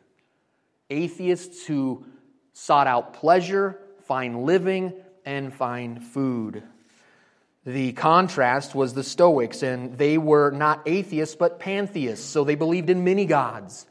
Atheists 0.90 1.66
who 1.66 2.04
sought 2.52 2.86
out 2.86 3.14
pleasure, 3.14 3.78
fine 4.04 4.44
living, 4.44 4.92
and 5.24 5.52
fine 5.52 6.00
food. 6.00 6.62
The 7.66 7.94
contrast 7.94 8.76
was 8.76 8.94
the 8.94 9.02
Stoics, 9.02 9.64
and 9.64 9.98
they 9.98 10.18
were 10.18 10.52
not 10.52 10.82
atheists, 10.86 11.34
but 11.34 11.58
pantheists, 11.58 12.24
so 12.24 12.44
they 12.44 12.54
believed 12.54 12.90
in 12.90 13.02
many 13.02 13.26
gods. 13.26 13.86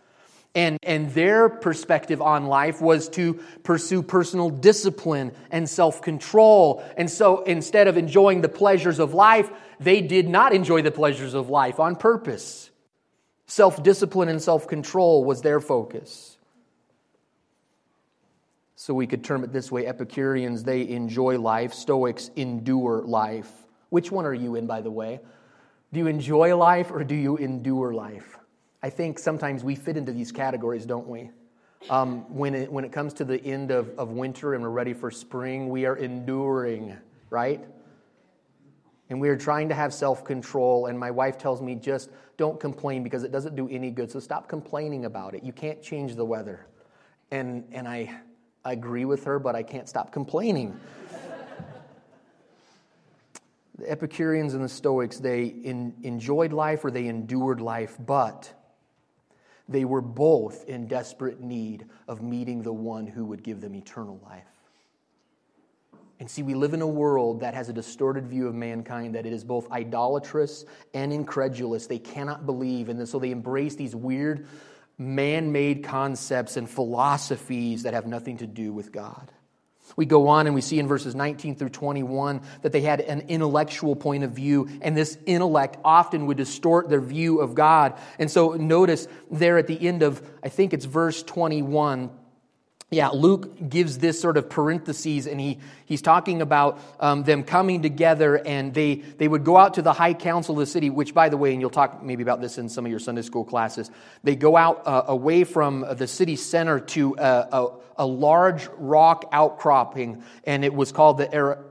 And, 0.56 0.80
and 0.82 1.12
their 1.12 1.50
perspective 1.50 2.22
on 2.22 2.46
life 2.46 2.80
was 2.80 3.10
to 3.10 3.34
pursue 3.64 4.02
personal 4.02 4.50
discipline 4.50 5.34
and 5.52 5.70
self 5.70 6.02
control. 6.02 6.86
And 6.96 7.12
so 7.12 7.44
instead 7.44 7.90
of 7.90 7.98
enjoying 7.98 8.40
the 8.40 8.48
pleasures 8.48 8.98
of 9.00 9.14
life, 9.14 9.52
they 9.82 10.00
did 10.00 10.30
not 10.30 10.54
enjoy 10.54 10.82
the 10.82 10.92
pleasures 10.92 11.34
of 11.34 11.50
life 11.50 11.78
on 11.78 11.98
purpose. 11.98 12.72
Self 13.46 13.84
discipline 13.84 14.30
and 14.30 14.42
self 14.42 14.70
control 14.70 15.26
was 15.26 15.42
their 15.42 15.60
focus. 15.60 16.38
So 18.78 18.94
we 18.94 19.08
could 19.08 19.26
term 19.26 19.44
it 19.44 19.52
this 19.52 19.70
way 19.70 19.86
Epicureans, 19.86 20.64
they 20.64 20.88
enjoy 20.88 21.38
life, 21.38 21.74
Stoics 21.74 22.32
endure 22.38 23.02
life. 23.02 23.65
Which 23.90 24.12
one 24.12 24.26
are 24.26 24.34
you 24.34 24.56
in, 24.56 24.68
by 24.68 24.82
the 24.82 24.92
way? 24.92 25.20
Do 25.94 26.00
you 26.00 26.08
enjoy 26.08 26.56
life 26.58 26.92
or 26.92 27.04
do 27.04 27.16
you 27.16 27.38
endure 27.38 27.94
life? 27.94 28.38
I 28.84 28.90
think 28.90 29.18
sometimes 29.18 29.64
we 29.64 29.76
fit 29.76 29.98
into 29.98 30.12
these 30.12 30.32
categories, 30.32 30.86
don't 30.86 31.08
we? 31.08 31.32
Um, 31.90 32.22
when, 32.34 32.56
it, 32.56 32.72
when 32.72 32.84
it 32.84 32.92
comes 32.92 33.14
to 33.16 33.26
the 33.26 33.44
end 33.44 33.72
of, 33.72 33.98
of 33.98 34.10
winter 34.10 34.54
and 34.54 34.64
we're 34.64 34.70
ready 34.70 34.94
for 34.94 35.12
spring, 35.12 35.70
we 35.70 35.86
are 35.86 35.96
enduring, 35.96 36.98
right? 37.30 37.64
And 39.10 39.22
we 39.22 39.30
are 39.30 39.38
trying 39.38 39.70
to 39.70 39.76
have 39.76 39.94
self 39.94 40.24
control. 40.26 40.88
And 40.88 40.98
my 41.00 41.12
wife 41.12 41.38
tells 41.38 41.62
me 41.62 41.76
just 41.76 42.10
don't 42.38 42.60
complain 42.60 43.04
because 43.04 43.24
it 43.24 43.32
doesn't 43.32 43.56
do 43.56 43.70
any 43.70 43.92
good. 43.92 44.12
So 44.12 44.20
stop 44.20 44.50
complaining 44.50 45.06
about 45.06 45.36
it. 45.36 45.44
You 45.44 45.54
can't 45.54 45.82
change 45.82 46.16
the 46.16 46.26
weather. 46.26 46.66
And, 47.32 47.66
and 47.72 47.88
I, 47.88 48.14
I 48.64 48.74
agree 48.74 49.06
with 49.06 49.24
her, 49.26 49.40
but 49.40 49.56
I 49.56 49.64
can't 49.64 49.88
stop 49.88 50.12
complaining. 50.12 50.80
The 53.78 53.90
Epicureans 53.90 54.54
and 54.54 54.64
the 54.64 54.70
Stoics, 54.70 55.18
they 55.18 55.46
in, 55.46 55.94
enjoyed 56.04 56.54
life 56.54 56.86
or 56.86 56.92
they 56.92 57.08
endured 57.08 57.60
life, 57.60 57.98
but 58.00 58.52
they 59.68 59.86
were 59.86 60.02
both 60.02 60.66
in 60.66 60.88
desperate 60.88 61.42
need 61.42 61.86
of 62.08 62.22
meeting 62.22 62.62
the 62.62 62.74
one 62.74 63.08
who 63.08 63.26
would 63.26 63.44
give 63.44 63.62
them 63.62 63.76
eternal 63.76 64.20
life. 64.24 64.44
And 66.20 66.32
see, 66.32 66.44
we 66.44 66.54
live 66.54 66.74
in 66.74 66.82
a 66.82 66.88
world 66.88 67.42
that 67.42 67.54
has 67.56 67.68
a 67.68 67.74
distorted 67.74 68.28
view 68.28 68.48
of 68.48 68.56
mankind, 68.56 69.16
that 69.16 69.26
it 69.26 69.34
is 69.34 69.44
both 69.44 69.70
idolatrous 69.70 70.64
and 70.94 71.12
incredulous. 71.12 71.88
They 71.88 72.00
cannot 72.00 72.46
believe, 72.46 72.88
and 72.88 73.08
so 73.08 73.20
they 73.20 73.32
embrace 73.32 73.76
these 73.76 73.94
weird, 73.94 74.48
man 74.98 75.52
made 75.52 75.84
concepts 75.84 76.56
and 76.56 76.70
philosophies 76.70 77.84
that 77.84 77.94
have 77.94 78.08
nothing 78.08 78.38
to 78.38 78.48
do 78.48 78.72
with 78.72 78.94
God. 78.94 79.30
We 79.96 80.06
go 80.06 80.28
on 80.28 80.46
and 80.46 80.56
we 80.56 80.62
see 80.62 80.80
in 80.80 80.88
verses 80.88 81.16
19 81.16 81.56
through 81.56 81.70
21 81.70 82.42
that 82.64 82.72
they 82.72 82.82
had 82.82 83.02
an 83.02 83.22
intellectual 83.28 83.96
point 83.96 84.24
of 84.24 84.32
view, 84.32 84.68
and 84.82 84.96
this 84.98 85.18
intellect 85.26 85.78
often 85.84 86.26
would 86.26 86.38
distort 86.38 86.90
their 86.90 87.02
view 87.02 87.40
of 87.40 87.56
God. 87.56 87.94
And 88.20 88.30
so 88.30 88.54
notice 88.54 89.08
there 89.32 89.58
at 89.58 89.68
the 89.68 89.88
end 89.88 90.04
of, 90.04 90.28
I 90.44 90.50
think 90.50 90.74
it's 90.74 90.86
verse 90.86 91.24
21, 91.24 92.10
yeah, 92.92 93.08
Luke 93.10 93.68
gives 93.68 93.98
this 93.98 94.22
sort 94.22 94.38
of 94.38 94.48
parentheses, 94.48 95.26
and 95.26 95.40
he, 95.40 95.58
he's 95.86 96.04
talking 96.04 96.44
about 96.44 96.80
um, 97.00 97.24
them 97.24 97.44
coming 97.44 97.82
together, 97.82 98.38
and 98.46 98.76
they, 98.76 98.96
they 98.96 99.28
would 99.28 99.44
go 99.44 99.58
out 99.58 99.74
to 99.74 99.82
the 99.82 99.92
high 99.92 100.14
council 100.14 100.54
of 100.54 100.60
the 100.60 100.66
city, 100.68 100.92
which, 100.92 101.12
by 101.12 101.30
the 101.30 101.36
way, 101.36 101.52
and 101.52 101.60
you'll 101.60 101.72
talk 101.72 102.04
maybe 102.04 102.22
about 102.22 102.42
this 102.42 102.60
in 102.60 102.70
some 102.70 102.86
of 102.86 102.92
your 102.92 103.00
Sunday 103.00 103.24
school 103.24 103.44
classes, 103.44 103.90
they 104.24 104.36
go 104.36 104.56
out 104.56 104.84
uh, 104.86 105.04
away 105.08 105.44
from 105.44 105.84
the 105.98 106.06
city 106.06 106.36
center 106.36 106.80
to 106.80 107.16
a, 107.18 107.24
a, 107.52 107.78
a, 107.98 108.06
large 108.06 108.68
rock 108.78 109.30
outcropping, 109.32 110.24
and 110.44 110.64
it 110.64 110.74
was 110.74 110.92
called 110.92 111.18
the 111.18 111.68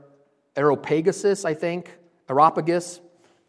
Areopagus, 0.57 1.45
I 1.45 1.53
think, 1.53 1.89
Aeropagus. 2.27 2.99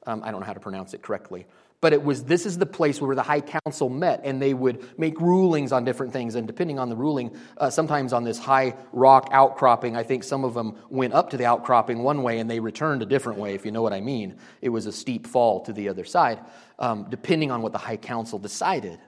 Um, 0.07 0.23
I 0.23 0.31
don't 0.31 0.39
know 0.39 0.47
how 0.47 0.53
to 0.53 0.61
pronounce 0.61 0.95
it 0.95 1.03
correctly. 1.03 1.47
But 1.87 1.93
it 1.93 2.03
was 2.03 2.25
this 2.25 2.47
is 2.47 2.59
the 2.59 2.67
place 2.67 3.01
where 3.01 3.15
the 3.15 3.23
high 3.23 3.41
council 3.41 3.89
met, 3.89 4.23
and 4.25 4.43
they 4.43 4.55
would 4.55 4.99
make 4.99 5.21
rulings 5.21 5.71
on 5.71 5.85
different 5.85 6.13
things. 6.13 6.35
And 6.35 6.45
depending 6.45 6.81
on 6.81 6.89
the 6.89 6.97
ruling, 6.97 7.31
uh, 7.59 7.71
sometimes 7.71 8.13
on 8.13 8.25
this 8.25 8.41
high 8.41 8.75
rock 8.91 9.29
outcropping, 9.31 9.95
I 9.95 10.03
think 10.03 10.25
some 10.25 10.43
of 10.43 10.53
them 10.53 10.75
went 10.91 11.15
up 11.15 11.31
to 11.31 11.37
the 11.37 11.45
outcropping 11.45 12.03
one 12.03 12.25
way 12.25 12.41
and 12.41 12.51
they 12.51 12.59
returned 12.59 13.03
a 13.03 13.07
different 13.07 13.39
way, 13.39 13.55
if 13.55 13.65
you 13.65 13.71
know 13.71 13.83
what 13.83 13.93
I 13.93 14.01
mean. 14.01 14.35
It 14.61 14.71
was 14.71 14.87
a 14.87 14.91
steep 14.93 15.29
fall 15.29 15.61
to 15.61 15.73
the 15.73 15.89
other 15.89 16.05
side, 16.05 16.41
um, 16.81 17.07
depending 17.09 17.53
on 17.53 17.63
what 17.63 17.71
the 17.71 17.79
high 17.79 17.99
council 17.99 18.41
decided. 18.41 18.99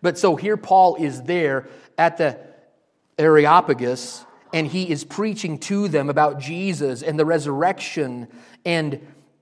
But 0.00 0.16
so 0.16 0.36
here 0.36 0.56
Paul 0.56 0.94
is 0.94 1.22
there 1.22 1.66
at 1.98 2.18
the 2.18 2.38
Areopagus, 3.18 4.24
and 4.54 4.68
he 4.68 4.88
is 4.88 5.02
preaching 5.02 5.58
to 5.58 5.88
them 5.88 6.08
about 6.08 6.38
Jesus 6.38 7.02
and 7.02 7.18
the 7.18 7.26
resurrection 7.26 8.28
and 8.64 9.00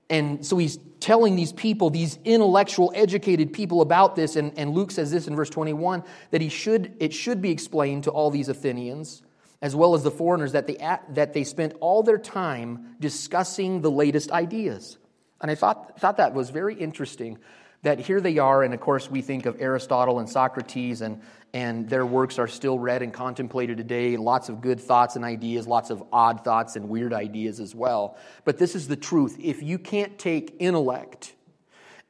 and 0.09 0.45
so 0.45 0.57
he's 0.57 0.77
telling 1.01 1.35
these 1.35 1.51
people, 1.51 1.89
these 1.89 2.17
intellectual, 2.23 2.93
educated 2.95 3.51
people 3.51 3.81
about 3.81 4.15
this. 4.15 4.37
And, 4.37 4.57
and 4.57 4.71
Luke 4.71 4.91
says 4.91 5.11
this 5.11 5.27
in 5.27 5.35
verse 5.35 5.49
21 5.49 6.03
that 6.29 6.39
he 6.39 6.47
should, 6.47 6.95
it 6.99 7.13
should 7.13 7.41
be 7.41 7.51
explained 7.51 8.05
to 8.05 8.11
all 8.11 8.31
these 8.31 8.47
Athenians, 8.47 9.21
as 9.61 9.75
well 9.75 9.95
as 9.95 10.03
the 10.03 10.11
foreigners, 10.11 10.53
that 10.53 10.67
they, 10.67 10.75
that 11.09 11.33
they 11.33 11.43
spent 11.43 11.73
all 11.81 12.03
their 12.03 12.19
time 12.19 12.95
discussing 12.99 13.81
the 13.81 13.91
latest 13.91 14.31
ideas. 14.31 14.97
And 15.41 15.51
I 15.51 15.55
thought, 15.55 15.99
thought 15.99 16.17
that 16.17 16.33
was 16.33 16.51
very 16.51 16.75
interesting 16.75 17.39
that 17.83 17.99
here 17.99 18.21
they 18.21 18.37
are, 18.37 18.63
and 18.63 18.73
of 18.73 18.79
course, 18.79 19.09
we 19.09 19.21
think 19.21 19.45
of 19.45 19.59
Aristotle 19.59 20.19
and 20.19 20.29
Socrates, 20.29 21.01
and, 21.01 21.21
and 21.53 21.89
their 21.89 22.05
works 22.05 22.37
are 22.37 22.47
still 22.47 22.77
read 22.77 23.01
and 23.01 23.11
contemplated 23.11 23.77
today. 23.77 24.17
Lots 24.17 24.49
of 24.49 24.61
good 24.61 24.79
thoughts 24.79 25.15
and 25.15 25.25
ideas, 25.25 25.67
lots 25.67 25.89
of 25.89 26.03
odd 26.13 26.43
thoughts 26.43 26.75
and 26.75 26.89
weird 26.89 27.13
ideas 27.13 27.59
as 27.59 27.73
well. 27.73 28.17
But 28.45 28.59
this 28.59 28.75
is 28.75 28.87
the 28.87 28.95
truth. 28.95 29.37
If 29.39 29.63
you 29.63 29.79
can't 29.79 30.17
take 30.19 30.55
intellect 30.59 31.33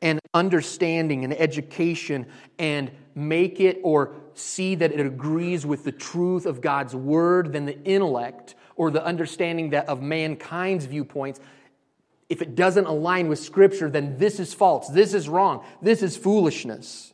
and 0.02 0.20
understanding 0.34 1.24
and 1.24 1.34
education 1.34 2.26
and 2.60 2.92
make 3.16 3.60
it 3.60 3.80
or 3.84 4.16
see 4.34 4.76
that 4.76 4.92
it 4.92 5.00
agrees 5.00 5.66
with 5.66 5.84
the 5.84 5.92
truth 5.92 6.46
of 6.46 6.60
God's 6.60 6.96
word, 6.96 7.54
then 7.54 7.66
the 7.66 7.82
intellect 7.84 8.56
or 8.76 8.92
the 8.92 9.04
understanding 9.04 9.70
that 9.70 9.88
of 9.88 10.02
mankind's 10.02 10.86
viewpoints 10.86 11.40
if 12.32 12.42
it 12.42 12.56
doesn't 12.56 12.86
align 12.86 13.28
with 13.28 13.40
Scripture, 13.40 13.90
then 13.90 14.18
this 14.18 14.40
is 14.40 14.54
false. 14.54 14.88
This 14.88 15.14
is 15.14 15.28
wrong. 15.28 15.66
This 15.82 16.02
is 16.02 16.16
foolishness. 16.16 17.12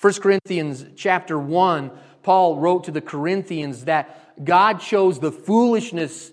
1 0.00 0.12
Corinthians 0.14 0.86
chapter 0.94 1.36
1, 1.36 1.90
Paul 2.22 2.56
wrote 2.56 2.84
to 2.84 2.92
the 2.92 3.00
Corinthians 3.00 3.86
that 3.86 4.44
God 4.44 4.80
chose 4.80 5.18
the 5.18 5.32
foolishness, 5.32 6.30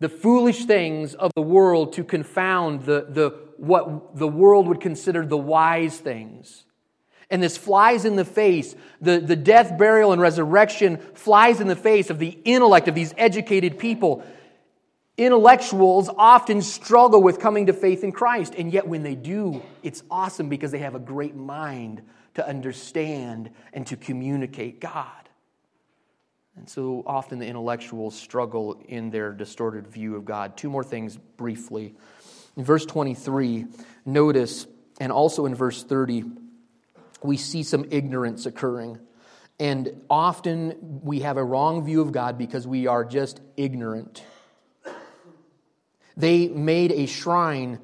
the 0.00 0.08
foolish 0.08 0.64
things 0.64 1.14
of 1.14 1.30
the 1.36 1.42
world 1.42 1.92
to 1.92 2.02
confound 2.02 2.82
the, 2.82 3.06
the, 3.08 3.30
what 3.56 4.16
the 4.16 4.26
world 4.26 4.66
would 4.66 4.80
consider 4.80 5.24
the 5.24 5.36
wise 5.36 5.96
things. 5.96 6.64
And 7.30 7.40
this 7.40 7.56
flies 7.56 8.04
in 8.04 8.16
the 8.16 8.24
face, 8.24 8.74
the, 9.00 9.20
the 9.20 9.36
death, 9.36 9.78
burial, 9.78 10.10
and 10.10 10.20
resurrection 10.20 10.96
flies 11.14 11.60
in 11.60 11.68
the 11.68 11.76
face 11.76 12.10
of 12.10 12.18
the 12.18 12.36
intellect 12.44 12.88
of 12.88 12.96
these 12.96 13.14
educated 13.16 13.78
people 13.78 14.24
Intellectuals 15.16 16.10
often 16.18 16.60
struggle 16.60 17.22
with 17.22 17.38
coming 17.38 17.66
to 17.66 17.72
faith 17.72 18.02
in 18.02 18.10
Christ, 18.10 18.54
and 18.56 18.72
yet 18.72 18.88
when 18.88 19.04
they 19.04 19.14
do, 19.14 19.62
it's 19.82 20.02
awesome 20.10 20.48
because 20.48 20.72
they 20.72 20.80
have 20.80 20.96
a 20.96 21.00
great 21.00 21.36
mind 21.36 22.02
to 22.34 22.46
understand 22.46 23.50
and 23.72 23.86
to 23.86 23.96
communicate 23.96 24.80
God. 24.80 25.08
And 26.56 26.68
so 26.68 27.04
often 27.06 27.38
the 27.38 27.46
intellectuals 27.46 28.16
struggle 28.16 28.80
in 28.88 29.10
their 29.10 29.32
distorted 29.32 29.86
view 29.86 30.16
of 30.16 30.24
God. 30.24 30.56
Two 30.56 30.70
more 30.70 30.84
things 30.84 31.16
briefly. 31.36 31.94
In 32.56 32.64
verse 32.64 32.86
23, 32.86 33.66
notice, 34.04 34.66
and 35.00 35.10
also 35.10 35.46
in 35.46 35.54
verse 35.54 35.82
30, 35.82 36.24
we 37.22 37.36
see 37.36 37.62
some 37.62 37.84
ignorance 37.90 38.46
occurring. 38.46 38.98
And 39.58 40.02
often 40.10 41.00
we 41.02 41.20
have 41.20 41.36
a 41.36 41.44
wrong 41.44 41.84
view 41.84 42.00
of 42.00 42.12
God 42.12 42.36
because 42.36 42.66
we 42.66 42.86
are 42.86 43.04
just 43.04 43.40
ignorant. 43.56 44.22
They 46.16 46.48
made 46.48 46.92
a 46.92 47.06
shrine 47.06 47.78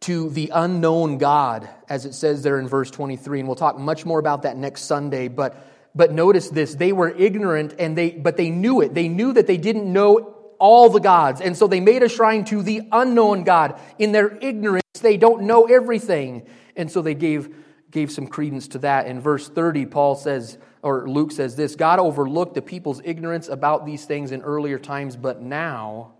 to 0.00 0.30
the 0.30 0.50
unknown 0.54 1.18
God, 1.18 1.68
as 1.88 2.06
it 2.06 2.14
says 2.14 2.42
there 2.42 2.58
in 2.58 2.68
verse 2.68 2.90
23. 2.90 3.40
And 3.40 3.48
we'll 3.48 3.56
talk 3.56 3.78
much 3.78 4.06
more 4.06 4.18
about 4.18 4.42
that 4.42 4.56
next 4.56 4.82
Sunday. 4.82 5.28
But, 5.28 5.56
but 5.94 6.12
notice 6.12 6.48
this 6.48 6.74
they 6.74 6.92
were 6.92 7.10
ignorant, 7.10 7.74
and 7.78 7.96
they, 7.96 8.10
but 8.10 8.36
they 8.36 8.50
knew 8.50 8.80
it. 8.80 8.94
They 8.94 9.08
knew 9.08 9.32
that 9.34 9.46
they 9.46 9.58
didn't 9.58 9.90
know 9.90 10.36
all 10.58 10.90
the 10.90 11.00
gods. 11.00 11.40
And 11.40 11.56
so 11.56 11.66
they 11.66 11.80
made 11.80 12.02
a 12.02 12.08
shrine 12.08 12.44
to 12.46 12.62
the 12.62 12.82
unknown 12.92 13.44
God. 13.44 13.80
In 13.98 14.12
their 14.12 14.36
ignorance, 14.36 14.82
they 15.00 15.16
don't 15.16 15.42
know 15.42 15.64
everything. 15.64 16.46
And 16.76 16.90
so 16.90 17.02
they 17.02 17.14
gave, 17.14 17.54
gave 17.90 18.12
some 18.12 18.26
credence 18.26 18.68
to 18.68 18.78
that. 18.78 19.06
In 19.06 19.20
verse 19.20 19.48
30, 19.48 19.86
Paul 19.86 20.14
says, 20.14 20.58
or 20.82 21.08
Luke 21.08 21.32
says 21.32 21.56
this 21.56 21.76
God 21.76 21.98
overlooked 21.98 22.54
the 22.54 22.62
people's 22.62 23.00
ignorance 23.04 23.48
about 23.48 23.84
these 23.84 24.04
things 24.04 24.32
in 24.32 24.42
earlier 24.42 24.78
times, 24.78 25.16
but 25.16 25.42
now 25.42 26.12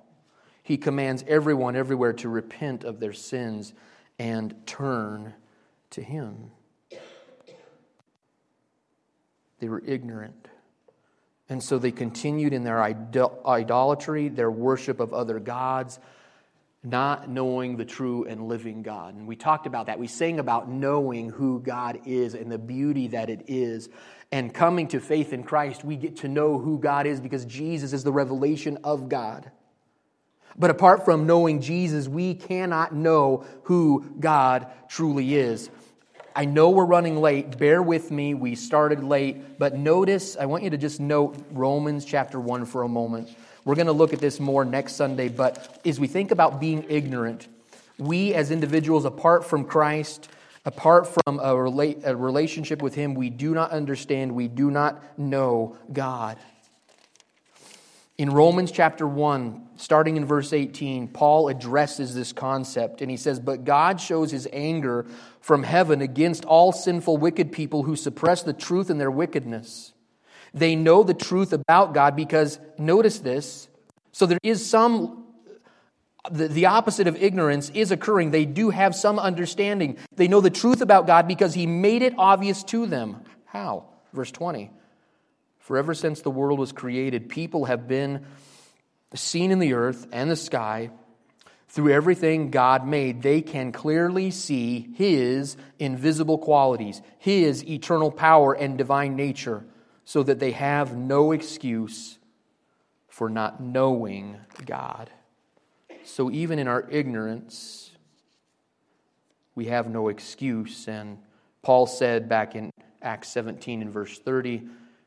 he 0.71 0.77
commands 0.77 1.25
everyone 1.27 1.75
everywhere 1.75 2.13
to 2.13 2.29
repent 2.29 2.85
of 2.85 3.01
their 3.01 3.13
sins 3.13 3.75
and 4.21 4.55
turn 4.69 5.35
to 5.91 6.01
Him. 6.01 6.53
They 9.59 9.69
were 9.69 9.83
ignorant. 9.85 10.47
And 11.49 11.61
so 11.61 11.81
they 11.81 11.91
continued 11.91 12.53
in 12.53 12.63
their 12.63 12.81
idolatry, 12.81 14.29
their 14.29 14.49
worship 14.49 15.01
of 15.01 15.13
other 15.13 15.41
gods, 15.41 15.99
not 16.85 17.29
knowing 17.29 17.77
the 17.77 17.85
true 17.85 18.25
and 18.27 18.47
living 18.47 18.85
God. 18.85 19.17
And 19.17 19.27
we 19.27 19.35
talked 19.35 19.67
about 19.67 19.87
that. 19.87 19.99
We 19.99 20.07
sang 20.07 20.39
about 20.39 20.71
knowing 20.71 21.31
who 21.31 21.59
God 21.59 22.03
is 22.07 22.35
and 22.35 22.49
the 22.49 22.59
beauty 22.59 23.09
that 23.09 23.29
it 23.29 23.47
is. 23.49 23.89
And 24.31 24.55
coming 24.55 24.87
to 24.87 25.01
faith 25.01 25.33
in 25.33 25.43
Christ, 25.43 25.83
we 25.83 25.97
get 25.97 26.19
to 26.19 26.29
know 26.29 26.61
who 26.61 26.79
God 26.79 27.09
is 27.09 27.21
because 27.21 27.45
Jesus 27.45 27.93
is 27.93 28.05
the 28.05 28.13
revelation 28.13 28.79
of 28.85 29.09
God. 29.09 29.51
But 30.59 30.71
apart 30.71 31.05
from 31.05 31.27
knowing 31.27 31.61
Jesus, 31.61 32.09
we 32.09 32.35
cannot 32.35 32.95
know 32.95 33.45
who 33.65 34.05
God 34.19 34.67
truly 34.89 35.35
is. 35.35 35.71
I 36.35 36.45
know 36.45 36.71
we're 36.71 36.85
running 36.85 37.21
late. 37.21 37.59
Bear 37.59 37.83
with 37.83 38.11
me. 38.11 38.35
We 38.35 38.55
started 38.55 39.03
late. 39.03 39.59
But 39.59 39.77
notice, 39.77 40.37
I 40.37 40.47
want 40.47 40.63
you 40.63 40.71
to 40.71 40.79
just 40.79 41.01
note 41.01 41.37
Romans 41.51 42.05
chapter 42.05 42.39
1 42.39 42.67
for 42.67 42.83
a 42.83 42.89
moment. 42.89 43.29
We're 43.65 43.75
going 43.75 43.87
to 43.87 43.93
look 43.93 44.13
at 44.13 44.21
this 44.21 44.41
more 44.41 44.65
next 44.65 44.95
Sunday. 44.95 45.29
But 45.29 45.81
as 45.85 45.99
we 45.99 46.07
think 46.07 46.31
about 46.31 46.61
being 46.61 46.87
ignorant, 46.89 47.49
we 47.99 48.33
as 48.35 48.51
individuals, 48.51 49.05
apart 49.05 49.45
from 49.45 49.65
Christ, 49.65 50.29
apart 50.65 51.07
from 51.07 51.41
a, 51.41 51.55
a 52.05 52.17
relationship 52.17 52.81
with 52.81 52.95
Him, 52.95 53.15
we 53.15 53.29
do 53.29 53.53
not 53.53 53.71
understand, 53.71 54.33
we 54.33 54.49
do 54.49 54.71
not 54.71 55.19
know 55.19 55.77
God. 55.93 56.39
In 58.21 58.29
Romans 58.29 58.71
chapter 58.71 59.07
1, 59.07 59.69
starting 59.77 60.19
in 60.19 60.27
verse 60.27 60.53
18, 60.53 61.09
Paul 61.09 61.49
addresses 61.49 62.15
this 62.15 62.35
concept 62.35 63.01
and 63.01 63.11
he 63.11 63.17
says, 63.17 63.41
But 63.41 63.65
God 63.65 63.99
shows 63.99 64.31
his 64.31 64.47
anger 64.53 65.07
from 65.41 65.63
heaven 65.63 66.03
against 66.03 66.45
all 66.45 66.71
sinful, 66.71 67.17
wicked 67.17 67.51
people 67.51 67.85
who 67.85 67.97
suppress 67.97 68.43
the 68.43 68.53
truth 68.53 68.91
in 68.91 68.99
their 68.99 69.11
wickedness. 69.11 69.95
They 70.53 70.77
know 70.77 71.03
the 71.03 71.15
truth 71.15 71.55
about 71.55 71.95
God 71.95 72.15
because, 72.15 72.59
notice 72.77 73.21
this, 73.21 73.69
so 74.13 74.27
there 74.27 74.39
is 74.43 74.69
some, 74.69 75.25
the, 76.31 76.47
the 76.47 76.67
opposite 76.67 77.07
of 77.07 77.17
ignorance 77.17 77.71
is 77.71 77.91
occurring. 77.91 78.33
They 78.33 78.45
do 78.45 78.69
have 78.69 78.95
some 78.95 79.19
understanding. 79.19 79.97
They 80.15 80.29
know 80.29 80.43
the 80.43 80.51
truth 80.51 80.83
about 80.83 81.07
God 81.07 81.27
because 81.27 81.55
He 81.55 81.67
made 81.67 82.03
it 82.03 82.13
obvious 82.19 82.65
to 82.65 82.85
them. 82.85 83.25
How? 83.47 83.87
Verse 84.13 84.31
20. 84.31 84.73
For 85.71 85.77
ever 85.77 85.95
since 85.95 86.23
the 86.23 86.33
world 86.33 86.59
was 86.59 86.73
created, 86.73 87.29
people 87.29 87.67
have 87.67 87.87
been 87.87 88.27
seen 89.15 89.53
in 89.53 89.61
the 89.61 89.75
earth 89.75 90.09
and 90.11 90.29
the 90.29 90.35
sky 90.35 90.91
through 91.69 91.93
everything 91.93 92.51
God 92.51 92.85
made, 92.89 93.23
they 93.23 93.41
can 93.41 93.71
clearly 93.71 94.33
see 94.33 94.89
His 94.97 95.57
invisible 95.79 96.39
qualities, 96.39 97.01
His 97.21 97.65
eternal 97.65 98.11
power 98.11 98.53
and 98.53 98.77
divine 98.77 99.15
nature, 99.15 99.65
so 100.05 100.25
that 100.25 100.41
they 100.41 100.51
have 100.51 100.97
no 100.97 101.31
excuse 101.31 102.19
for 103.07 103.31
not 103.31 103.63
knowing 103.63 104.39
God. 104.67 105.09
So 106.03 106.33
even 106.33 106.59
in 106.59 106.67
our 106.67 106.85
ignorance, 106.91 107.93
we 109.55 109.67
have 109.67 109.89
no 109.89 110.09
excuse. 110.09 110.89
And 110.89 111.19
Paul 111.63 111.87
said 111.87 112.29
back 112.29 112.57
in 112.57 112.73
Acts 113.01 113.29
17 113.29 113.83
and 113.83 113.93
verse 113.93 114.19
30 114.19 114.63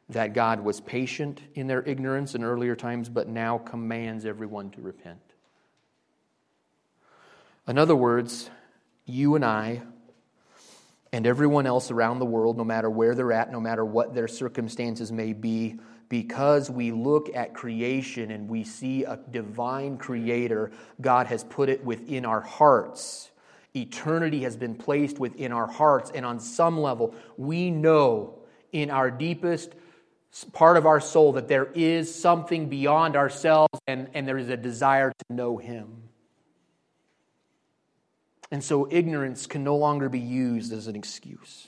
that 0.10 0.34
God 0.34 0.62
was 0.62 0.82
patient 0.82 1.42
in 1.56 1.68
their 1.68 1.82
ignorance 1.84 2.36
in 2.36 2.44
earlier 2.44 2.76
times, 2.76 3.10
but 3.10 3.28
now 3.28 3.58
commands 3.58 4.26
everyone 4.26 4.70
to 4.72 4.82
repent. 4.82 5.20
In 7.68 7.78
other 7.78 7.96
words, 7.96 8.50
you 9.06 9.36
and 9.36 9.46
I 9.46 9.82
and 11.14 11.26
everyone 11.26 11.66
else 11.66 11.92
around 11.92 12.20
the 12.20 12.26
world, 12.26 12.58
no 12.58 12.64
matter 12.64 12.90
where 12.90 13.16
they're 13.16 13.32
at, 13.32 13.52
no 13.52 13.62
matter 13.62 13.86
what 13.86 14.14
their 14.14 14.28
circumstances 14.28 15.12
may 15.12 15.32
be, 15.32 15.80
because 16.10 16.70
we 16.70 16.92
look 16.92 17.34
at 17.36 17.54
creation 17.54 18.32
and 18.32 18.50
we 18.50 18.64
see 18.64 19.04
a 19.04 19.18
divine 19.32 19.98
creator, 19.98 20.72
God 21.00 21.28
has 21.28 21.44
put 21.44 21.70
it 21.70 21.84
within 21.86 22.26
our 22.26 22.42
hearts. 22.42 23.32
Eternity 23.76 24.44
has 24.44 24.58
been 24.58 24.76
placed 24.76 25.18
within 25.18 25.52
our 25.52 25.66
hearts, 25.66 26.12
and 26.14 26.26
on 26.26 26.40
some 26.40 26.80
level, 26.80 27.16
we 27.38 27.72
know 27.72 28.40
in 28.72 28.92
our 28.92 29.10
deepest 29.10 29.74
part 30.54 30.78
of 30.78 30.86
our 30.86 31.00
soul 31.00 31.34
that 31.34 31.48
there 31.48 31.70
is 31.74 32.14
something 32.14 32.70
beyond 32.70 33.16
ourselves 33.16 33.80
and, 33.88 34.10
and 34.14 34.28
there 34.28 34.38
is 34.38 34.50
a 34.50 34.58
desire 34.58 35.12
to 35.12 35.34
know 35.34 35.58
Him. 35.58 36.04
And 38.52 38.64
so 38.64 38.88
ignorance 38.90 39.48
can 39.48 39.64
no 39.64 39.76
longer 39.78 40.10
be 40.10 40.20
used 40.20 40.74
as 40.74 40.88
an 40.88 40.96
excuse. 40.96 41.68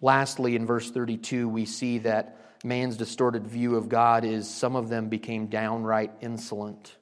Lastly, 0.00 0.56
in 0.56 0.66
verse 0.66 0.90
32, 0.90 1.48
we 1.48 1.64
see 1.64 1.98
that 1.98 2.38
man's 2.64 2.96
distorted 2.96 3.46
view 3.46 3.76
of 3.76 3.88
God 3.88 4.24
is 4.24 4.48
some 4.48 4.76
of 4.76 4.88
them 4.88 5.08
became 5.08 5.46
downright 5.46 6.12
insolent. 6.20 6.96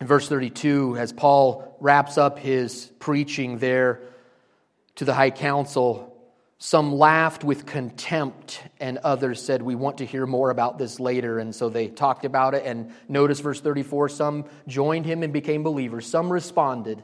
In 0.00 0.06
verse 0.06 0.28
32, 0.28 0.96
as 0.96 1.12
Paul 1.12 1.76
wraps 1.80 2.18
up 2.18 2.38
his 2.38 2.90
preaching 2.98 3.58
there 3.58 4.00
to 4.96 5.04
the 5.04 5.14
high 5.14 5.30
council, 5.30 6.13
some 6.58 6.94
laughed 6.94 7.44
with 7.44 7.66
contempt, 7.66 8.62
and 8.80 8.98
others 8.98 9.42
said, 9.42 9.60
We 9.60 9.74
want 9.74 9.98
to 9.98 10.06
hear 10.06 10.26
more 10.26 10.50
about 10.50 10.78
this 10.78 11.00
later. 11.00 11.38
And 11.38 11.54
so 11.54 11.68
they 11.68 11.88
talked 11.88 12.24
about 12.24 12.54
it. 12.54 12.64
And 12.64 12.92
notice 13.08 13.40
verse 13.40 13.60
34 13.60 14.08
some 14.08 14.44
joined 14.66 15.04
him 15.04 15.22
and 15.22 15.32
became 15.32 15.62
believers, 15.62 16.06
some 16.06 16.32
responded, 16.32 17.02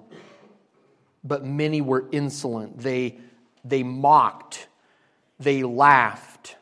but 1.24 1.44
many 1.44 1.80
were 1.80 2.06
insolent. 2.12 2.78
They, 2.78 3.18
they 3.64 3.82
mocked, 3.82 4.68
they 5.38 5.62
laughed. 5.62 6.56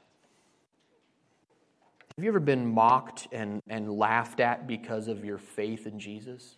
Have 2.16 2.24
you 2.24 2.30
ever 2.30 2.40
been 2.40 2.66
mocked 2.66 3.28
and, 3.30 3.62
and 3.68 3.92
laughed 3.92 4.40
at 4.40 4.66
because 4.66 5.06
of 5.06 5.24
your 5.24 5.38
faith 5.38 5.86
in 5.86 6.00
Jesus? 6.00 6.57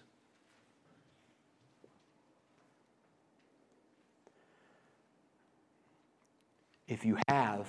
If 6.91 7.05
you 7.05 7.17
have, 7.29 7.69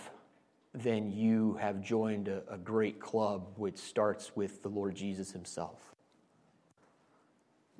then 0.74 1.12
you 1.12 1.54
have 1.62 1.80
joined 1.80 2.28
a, 2.28 2.42
a, 2.50 2.58
great 2.58 3.00
club 3.00 3.50
which 3.56 3.78
starts 3.78 4.36
with 4.36 4.64
the 4.64 4.70
Lord 4.70 4.96
Jesus 4.96 5.32
himself. 5.32 5.94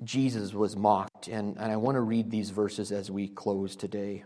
Jesus 0.04 0.54
was 0.54 0.76
mocked, 0.76 1.26
and, 1.26 1.56
and 1.58 1.72
I 1.72 1.76
want 1.76 1.96
to 1.96 2.00
read 2.00 2.30
these 2.30 2.50
verses 2.50 2.92
as 2.92 3.10
we 3.10 3.26
close 3.26 3.74
today. 3.74 4.22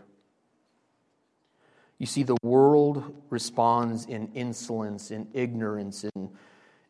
You 1.97 2.05
see, 2.05 2.21
the 2.21 2.37
world 2.43 3.15
responds 3.31 4.05
in 4.05 4.29
insolence, 4.35 5.09
in 5.09 5.27
ignorance, 5.33 6.03
in, 6.03 6.29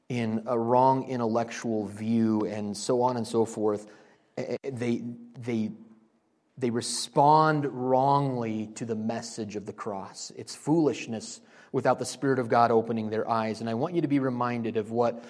in 0.10 0.44
a 0.46 0.60
wrong 0.60 1.08
intellectual 1.08 1.86
view, 1.86 2.42
and 2.42 2.76
so 2.76 3.02
on 3.02 3.16
and 3.16 3.26
so 3.26 3.46
forth. 3.46 3.88
Eh, 4.38 4.58
eh, 4.62 4.72
they, 4.74 5.04
they 5.40 5.72
they 6.58 6.70
respond 6.70 7.65
wrongly 7.65 8.67
to 8.76 8.86
the 8.86 8.96
message 8.96 9.56
of 9.56 9.65
the 9.65 9.74
cross. 9.74 10.32
It's 10.36 10.56
foolishness 10.56 11.39
without 11.72 12.00
the 12.00 12.06
Spirit 12.06 12.39
of 12.39 12.50
God 12.50 12.72
opening 12.72 13.10
their 13.10 13.30
eyes. 13.30 13.62
And 13.62 13.70
I 13.70 13.76
want 13.76 13.93
you 13.93 14.02
to 14.02 14.08
be 14.08 14.20
reminded 14.20 14.78
of 14.78 14.89
what, 14.89 15.24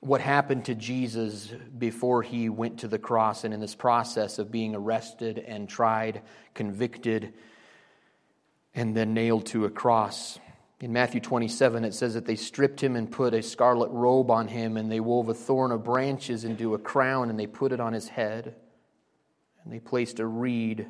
what 0.00 0.20
happened 0.20 0.66
to 0.66 0.74
Jesus 0.74 1.50
before 1.78 2.22
he 2.22 2.50
went 2.50 2.80
to 2.80 2.88
the 2.88 2.98
cross 2.98 3.44
and 3.44 3.54
in 3.54 3.60
this 3.60 3.74
process 3.74 4.38
of 4.38 4.50
being 4.50 4.74
arrested 4.74 5.38
and 5.38 5.68
tried, 5.68 6.20
convicted, 6.52 7.32
and 8.74 8.94
then 8.94 9.14
nailed 9.14 9.46
to 9.46 9.64
a 9.64 9.70
cross. 9.70 10.38
In 10.80 10.92
Matthew 10.92 11.20
27, 11.20 11.84
it 11.84 11.94
says 11.94 12.14
that 12.14 12.26
they 12.26 12.36
stripped 12.36 12.82
him 12.82 12.96
and 12.96 13.10
put 13.10 13.34
a 13.34 13.42
scarlet 13.42 13.90
robe 13.90 14.30
on 14.30 14.48
him, 14.48 14.76
and 14.76 14.90
they 14.90 15.00
wove 15.00 15.28
a 15.28 15.34
thorn 15.34 15.72
of 15.72 15.84
branches 15.84 16.44
into 16.44 16.74
a 16.74 16.78
crown, 16.78 17.30
and 17.30 17.38
they 17.38 17.46
put 17.46 17.72
it 17.72 17.80
on 17.80 17.92
his 17.92 18.08
head. 18.08 18.54
And 19.64 19.72
they 19.72 19.80
placed 19.80 20.20
a 20.20 20.26
reed 20.26 20.86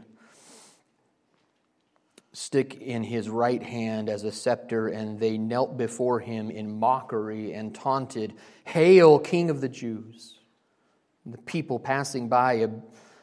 stick 2.32 2.80
in 2.80 3.02
his 3.02 3.28
right 3.28 3.62
hand 3.62 4.08
as 4.08 4.24
a 4.24 4.32
scepter, 4.32 4.88
and 4.88 5.18
they 5.18 5.36
knelt 5.36 5.76
before 5.76 6.20
him 6.20 6.50
in 6.50 6.78
mockery 6.78 7.52
and 7.52 7.74
taunted, 7.74 8.34
Hail, 8.64 9.18
King 9.18 9.50
of 9.50 9.60
the 9.60 9.68
Jews! 9.68 10.38
And 11.24 11.34
the 11.34 11.38
people 11.42 11.78
passing 11.78 12.28
by 12.28 12.66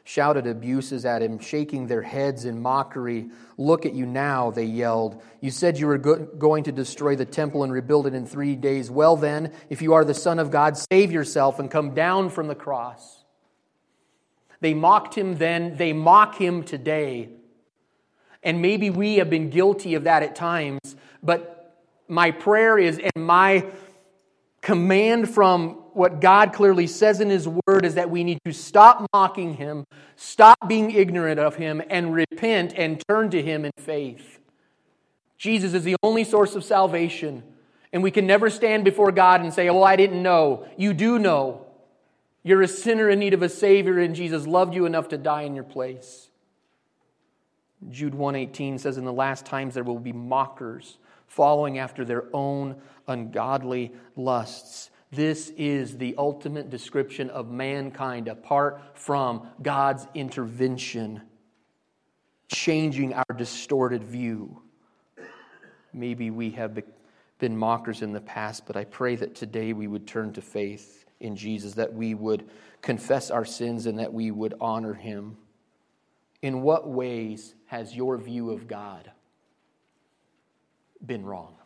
shouted 0.07 0.47
abuses 0.47 1.05
at 1.05 1.21
him, 1.21 1.37
shaking 1.37 1.87
their 1.87 2.01
heads 2.01 2.45
in 2.45 2.61
mockery. 2.61 3.29
Look 3.57 3.85
at 3.85 3.93
you 3.93 4.05
now, 4.05 4.51
they 4.51 4.63
yelled. 4.63 5.21
You 5.41 5.51
said 5.51 5.77
you 5.77 5.87
were 5.87 5.97
go- 5.97 6.25
going 6.25 6.63
to 6.63 6.71
destroy 6.71 7.17
the 7.17 7.25
temple 7.25 7.63
and 7.63 7.73
rebuild 7.73 8.07
it 8.07 8.13
in 8.13 8.25
three 8.25 8.55
days. 8.55 8.89
Well, 8.89 9.17
then, 9.17 9.51
if 9.69 9.81
you 9.81 9.93
are 9.93 10.05
the 10.05 10.13
Son 10.13 10.39
of 10.39 10.49
God, 10.49 10.77
save 10.77 11.11
yourself 11.11 11.59
and 11.59 11.69
come 11.69 11.93
down 11.93 12.29
from 12.29 12.47
the 12.47 12.55
cross. 12.55 13.16
They 14.59 14.73
mocked 14.73 15.15
him 15.15 15.37
then, 15.37 15.77
they 15.77 15.93
mock 15.93 16.35
him 16.35 16.63
today. 16.63 17.29
And 18.43 18.61
maybe 18.61 18.89
we 18.89 19.15
have 19.17 19.29
been 19.29 19.49
guilty 19.49 19.95
of 19.95 20.05
that 20.05 20.23
at 20.23 20.35
times, 20.35 20.95
but 21.21 21.57
my 22.07 22.31
prayer 22.31 22.77
is, 22.77 22.99
and 22.99 23.25
my 23.25 23.65
command 24.61 25.29
from 25.29 25.69
what 25.93 26.21
God 26.21 26.53
clearly 26.53 26.87
says 26.87 27.21
in 27.21 27.29
His 27.29 27.47
Word 27.47 27.85
is 27.85 27.95
that 27.95 28.09
we 28.09 28.23
need 28.23 28.39
to 28.45 28.53
stop 28.53 29.05
mocking 29.13 29.55
Him, 29.55 29.85
stop 30.15 30.57
being 30.67 30.91
ignorant 30.91 31.39
of 31.39 31.55
Him, 31.55 31.81
and 31.89 32.13
repent 32.13 32.73
and 32.75 33.03
turn 33.07 33.29
to 33.31 33.41
Him 33.41 33.65
in 33.65 33.71
faith. 33.77 34.39
Jesus 35.37 35.73
is 35.73 35.83
the 35.83 35.95
only 36.03 36.23
source 36.23 36.55
of 36.55 36.63
salvation, 36.63 37.43
and 37.93 38.03
we 38.03 38.11
can 38.11 38.27
never 38.27 38.49
stand 38.49 38.83
before 38.83 39.11
God 39.11 39.41
and 39.41 39.53
say, 39.53 39.69
Well, 39.69 39.83
I 39.83 39.95
didn't 39.95 40.21
know. 40.21 40.67
You 40.77 40.93
do 40.93 41.19
know. 41.19 41.66
You're 42.47 42.61
a 42.61 42.67
sinner 42.69 43.09
in 43.09 43.19
need 43.19 43.33
of 43.33 43.41
a 43.41 43.49
Savior, 43.49 43.99
and 43.99 44.15
Jesus 44.15 44.47
loved 44.47 44.73
you 44.73 44.85
enough 44.85 45.09
to 45.09 45.17
die 45.17 45.41
in 45.41 45.53
your 45.53 45.65
place. 45.65 46.29
Jude 47.89 48.15
118 48.15 48.77
says, 48.77 48.97
In 48.97 49.03
the 49.03 49.11
last 49.11 49.45
times 49.45 49.73
there 49.73 49.83
will 49.83 49.99
be 49.99 50.13
mockers 50.13 50.97
following 51.27 51.77
after 51.77 52.05
their 52.05 52.23
own 52.31 52.77
ungodly 53.05 53.91
lusts. 54.15 54.91
This 55.11 55.49
is 55.57 55.97
the 55.97 56.15
ultimate 56.17 56.69
description 56.69 57.29
of 57.31 57.51
mankind 57.51 58.29
apart 58.29 58.79
from 58.93 59.45
God's 59.61 60.07
intervention, 60.15 61.23
changing 62.47 63.13
our 63.13 63.35
distorted 63.35 64.05
view. 64.05 64.61
Maybe 65.91 66.31
we 66.31 66.51
have 66.51 66.81
been 67.39 67.57
mockers 67.57 68.01
in 68.01 68.13
the 68.13 68.21
past, 68.21 68.65
but 68.65 68.77
I 68.77 68.85
pray 68.85 69.17
that 69.17 69.35
today 69.35 69.73
we 69.73 69.87
would 69.87 70.07
turn 70.07 70.31
to 70.31 70.41
faith 70.41 71.03
in 71.19 71.35
Jesus, 71.35 71.73
that 71.73 71.93
we 71.93 72.13
would 72.13 72.49
confess 72.81 73.31
our 73.31 73.45
sins 73.45 73.85
and 73.85 73.99
that 73.99 74.13
we 74.13 74.31
would 74.31 74.53
honor 74.61 74.93
him. 74.93 75.37
In 76.41 76.61
what 76.61 76.87
ways 76.87 77.55
has 77.65 77.95
your 77.95 78.17
view 78.17 78.51
of 78.51 78.67
God 78.67 79.11
been 81.05 81.25
wrong? 81.25 81.56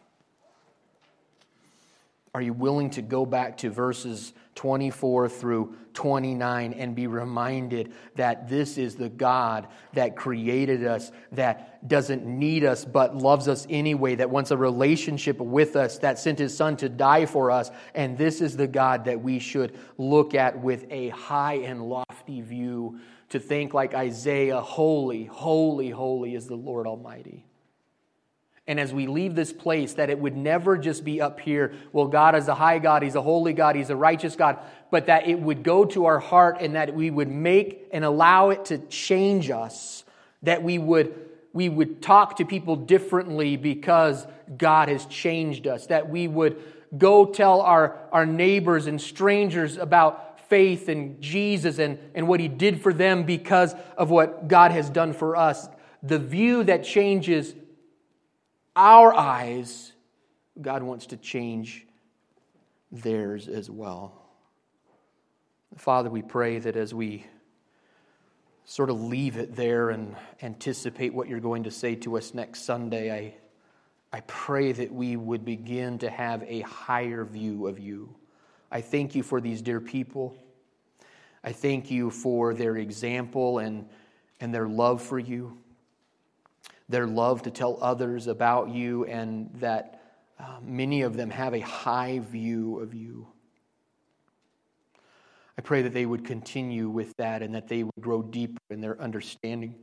Are 2.33 2.41
you 2.41 2.53
willing 2.53 2.89
to 2.91 3.01
go 3.01 3.25
back 3.25 3.57
to 3.57 3.69
verses 3.69 4.31
24 4.55 5.27
through 5.27 5.75
29 5.93 6.71
and 6.71 6.95
be 6.95 7.07
reminded 7.07 7.91
that 8.15 8.47
this 8.47 8.77
is 8.77 8.95
the 8.95 9.09
God 9.09 9.67
that 9.93 10.15
created 10.15 10.85
us, 10.85 11.11
that 11.33 11.85
doesn't 11.89 12.25
need 12.25 12.63
us, 12.63 12.85
but 12.85 13.17
loves 13.17 13.49
us 13.49 13.67
anyway, 13.69 14.15
that 14.15 14.29
wants 14.29 14.51
a 14.51 14.57
relationship 14.57 15.39
with 15.39 15.75
us, 15.75 15.97
that 15.97 16.19
sent 16.19 16.39
his 16.39 16.55
son 16.55 16.77
to 16.77 16.87
die 16.87 17.25
for 17.25 17.51
us? 17.51 17.69
And 17.95 18.17
this 18.17 18.39
is 18.39 18.55
the 18.55 18.67
God 18.67 19.03
that 19.05 19.21
we 19.21 19.37
should 19.39 19.77
look 19.97 20.33
at 20.33 20.57
with 20.57 20.85
a 20.89 21.09
high 21.09 21.55
and 21.55 21.83
lofty 21.83 22.39
view 22.39 22.97
to 23.27 23.39
think 23.39 23.73
like 23.73 23.93
Isaiah, 23.93 24.61
holy, 24.61 25.25
holy, 25.25 25.89
holy 25.89 26.35
is 26.35 26.47
the 26.47 26.55
Lord 26.55 26.87
Almighty. 26.87 27.45
And 28.71 28.79
as 28.79 28.93
we 28.93 29.05
leave 29.05 29.35
this 29.35 29.51
place, 29.51 29.95
that 29.95 30.09
it 30.09 30.17
would 30.17 30.37
never 30.37 30.77
just 30.77 31.03
be 31.03 31.19
up 31.19 31.41
here, 31.41 31.73
well, 31.91 32.07
God 32.07 32.35
is 32.35 32.47
a 32.47 32.55
high 32.55 32.79
God, 32.79 33.03
He's 33.03 33.15
a 33.15 33.21
holy 33.21 33.51
God, 33.51 33.75
He's 33.75 33.89
a 33.89 33.97
righteous 33.97 34.37
God, 34.37 34.59
but 34.89 35.07
that 35.07 35.27
it 35.27 35.37
would 35.37 35.61
go 35.61 35.83
to 35.83 36.05
our 36.05 36.19
heart 36.19 36.61
and 36.61 36.75
that 36.75 36.95
we 36.95 37.11
would 37.11 37.27
make 37.27 37.89
and 37.91 38.05
allow 38.05 38.51
it 38.51 38.63
to 38.67 38.77
change 38.77 39.49
us, 39.49 40.05
that 40.43 40.63
we 40.63 40.79
would, 40.79 41.13
we 41.51 41.67
would 41.67 42.01
talk 42.01 42.37
to 42.37 42.45
people 42.45 42.77
differently 42.77 43.57
because 43.57 44.25
God 44.57 44.87
has 44.87 45.05
changed 45.07 45.67
us, 45.67 45.87
that 45.87 46.09
we 46.09 46.29
would 46.29 46.57
go 46.97 47.25
tell 47.25 47.59
our, 47.59 47.99
our 48.13 48.25
neighbors 48.25 48.87
and 48.87 49.01
strangers 49.01 49.75
about 49.75 50.39
faith 50.47 50.87
in 50.87 51.19
Jesus 51.19 51.77
and, 51.77 51.99
and 52.15 52.25
what 52.25 52.39
He 52.39 52.47
did 52.47 52.81
for 52.81 52.93
them 52.93 53.23
because 53.23 53.75
of 53.97 54.09
what 54.09 54.47
God 54.47 54.71
has 54.71 54.89
done 54.89 55.11
for 55.11 55.35
us. 55.35 55.67
The 56.03 56.19
view 56.19 56.63
that 56.63 56.85
changes 56.85 57.53
our 58.75 59.13
eyes, 59.13 59.91
God 60.59 60.83
wants 60.83 61.07
to 61.07 61.17
change 61.17 61.85
theirs 62.91 63.47
as 63.47 63.69
well. 63.69 64.13
Father, 65.77 66.09
we 66.09 66.21
pray 66.21 66.59
that 66.59 66.75
as 66.75 66.93
we 66.93 67.25
sort 68.65 68.89
of 68.89 69.01
leave 69.01 69.37
it 69.37 69.55
there 69.55 69.89
and 69.89 70.15
anticipate 70.41 71.13
what 71.13 71.27
you're 71.27 71.39
going 71.39 71.63
to 71.63 71.71
say 71.71 71.95
to 71.95 72.17
us 72.17 72.33
next 72.33 72.63
Sunday, 72.63 73.11
I, 73.11 74.17
I 74.17 74.21
pray 74.21 74.71
that 74.73 74.93
we 74.93 75.15
would 75.15 75.45
begin 75.45 75.97
to 75.99 76.09
have 76.09 76.43
a 76.43 76.61
higher 76.61 77.23
view 77.25 77.67
of 77.67 77.79
you. 77.79 78.13
I 78.71 78.81
thank 78.81 79.15
you 79.15 79.23
for 79.23 79.41
these 79.41 79.61
dear 79.61 79.81
people. 79.81 80.35
I 81.43 81.51
thank 81.51 81.89
you 81.89 82.09
for 82.09 82.53
their 82.53 82.77
example 82.77 83.59
and, 83.59 83.87
and 84.39 84.53
their 84.53 84.67
love 84.67 85.01
for 85.01 85.19
you 85.19 85.57
their 86.91 87.07
love 87.07 87.43
to 87.43 87.51
tell 87.51 87.77
others 87.81 88.27
about 88.27 88.69
you, 88.69 89.05
and 89.05 89.49
that 89.55 90.01
uh, 90.39 90.57
many 90.61 91.01
of 91.01 91.15
them 91.15 91.29
have 91.29 91.53
a 91.53 91.59
high 91.59 92.19
view 92.19 92.79
of 92.79 92.93
you. 92.93 93.27
I 95.57 95.61
pray 95.61 95.83
that 95.83 95.93
they 95.93 96.05
would 96.05 96.25
continue 96.25 96.89
with 96.89 97.15
that 97.17 97.43
and 97.43 97.53
that 97.53 97.67
they 97.67 97.83
would 97.83 98.01
grow 98.01 98.21
deeper 98.21 98.59
in 98.69 98.81
their 98.81 98.99
understanding 98.99 99.75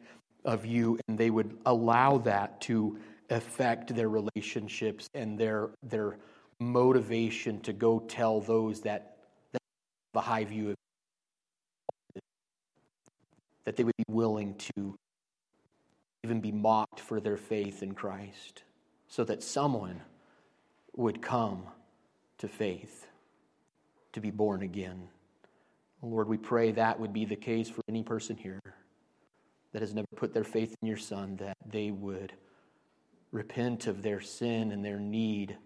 of 0.44 0.66
you 0.66 0.98
and 1.06 1.16
they 1.18 1.30
would 1.30 1.56
allow 1.66 2.18
that 2.18 2.60
to 2.62 2.98
affect 3.30 3.94
their 3.94 4.08
relationships 4.08 5.08
and 5.14 5.38
their, 5.38 5.70
their 5.82 6.16
motivation 6.58 7.60
to 7.60 7.72
go 7.72 8.00
tell 8.00 8.40
those 8.40 8.80
that, 8.80 9.18
that 9.52 9.60
have 10.14 10.22
a 10.22 10.26
high 10.26 10.44
view 10.44 10.70
of 10.70 10.76
you, 12.14 12.20
that 13.64 13.76
they 13.76 13.84
would 13.84 13.96
be 13.96 14.04
willing 14.08 14.54
to 14.54 14.96
even 16.24 16.40
be 16.40 16.52
mocked 16.52 17.00
for 17.00 17.20
their 17.20 17.36
faith 17.36 17.82
in 17.82 17.94
Christ, 17.94 18.62
so 19.06 19.24
that 19.24 19.42
someone 19.42 20.00
would 20.96 21.22
come 21.22 21.62
to 22.38 22.48
faith, 22.48 23.06
to 24.12 24.20
be 24.20 24.30
born 24.30 24.62
again. 24.62 25.08
Lord, 26.02 26.28
we 26.28 26.36
pray 26.36 26.72
that 26.72 26.98
would 26.98 27.12
be 27.12 27.24
the 27.24 27.36
case 27.36 27.68
for 27.68 27.82
any 27.88 28.02
person 28.02 28.36
here 28.36 28.60
that 29.72 29.82
has 29.82 29.94
never 29.94 30.08
put 30.16 30.32
their 30.32 30.44
faith 30.44 30.74
in 30.80 30.88
your 30.88 30.96
Son, 30.96 31.36
that 31.36 31.56
they 31.66 31.90
would 31.90 32.32
repent 33.30 33.86
of 33.86 34.02
their 34.02 34.20
sin 34.20 34.72
and 34.72 34.84
their 34.84 34.98
need 34.98 35.56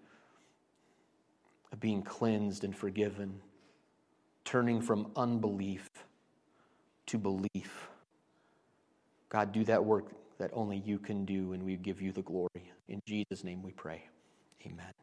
of 1.73 1.81
being 1.81 2.03
cleansed 2.03 2.65
and 2.65 2.77
forgiven, 2.77 3.41
turning 4.45 4.83
from 4.83 5.11
unbelief 5.17 5.89
to 7.07 7.19
belief. 7.19 7.89
God, 9.29 9.53
do 9.53 9.65
that 9.65 9.85
work 9.85 10.07
that 10.43 10.51
only 10.55 10.79
you 10.85 10.99
can 10.99 11.25
do, 11.25 11.53
and 11.53 11.63
we 11.63 11.77
give 11.77 12.03
you 12.03 12.11
the 12.11 12.23
glory. 12.23 12.73
In 12.89 13.01
Jesus' 13.07 13.45
name 13.45 13.63
we 13.63 13.71
pray. 13.71 14.03
Amen. 14.67 15.02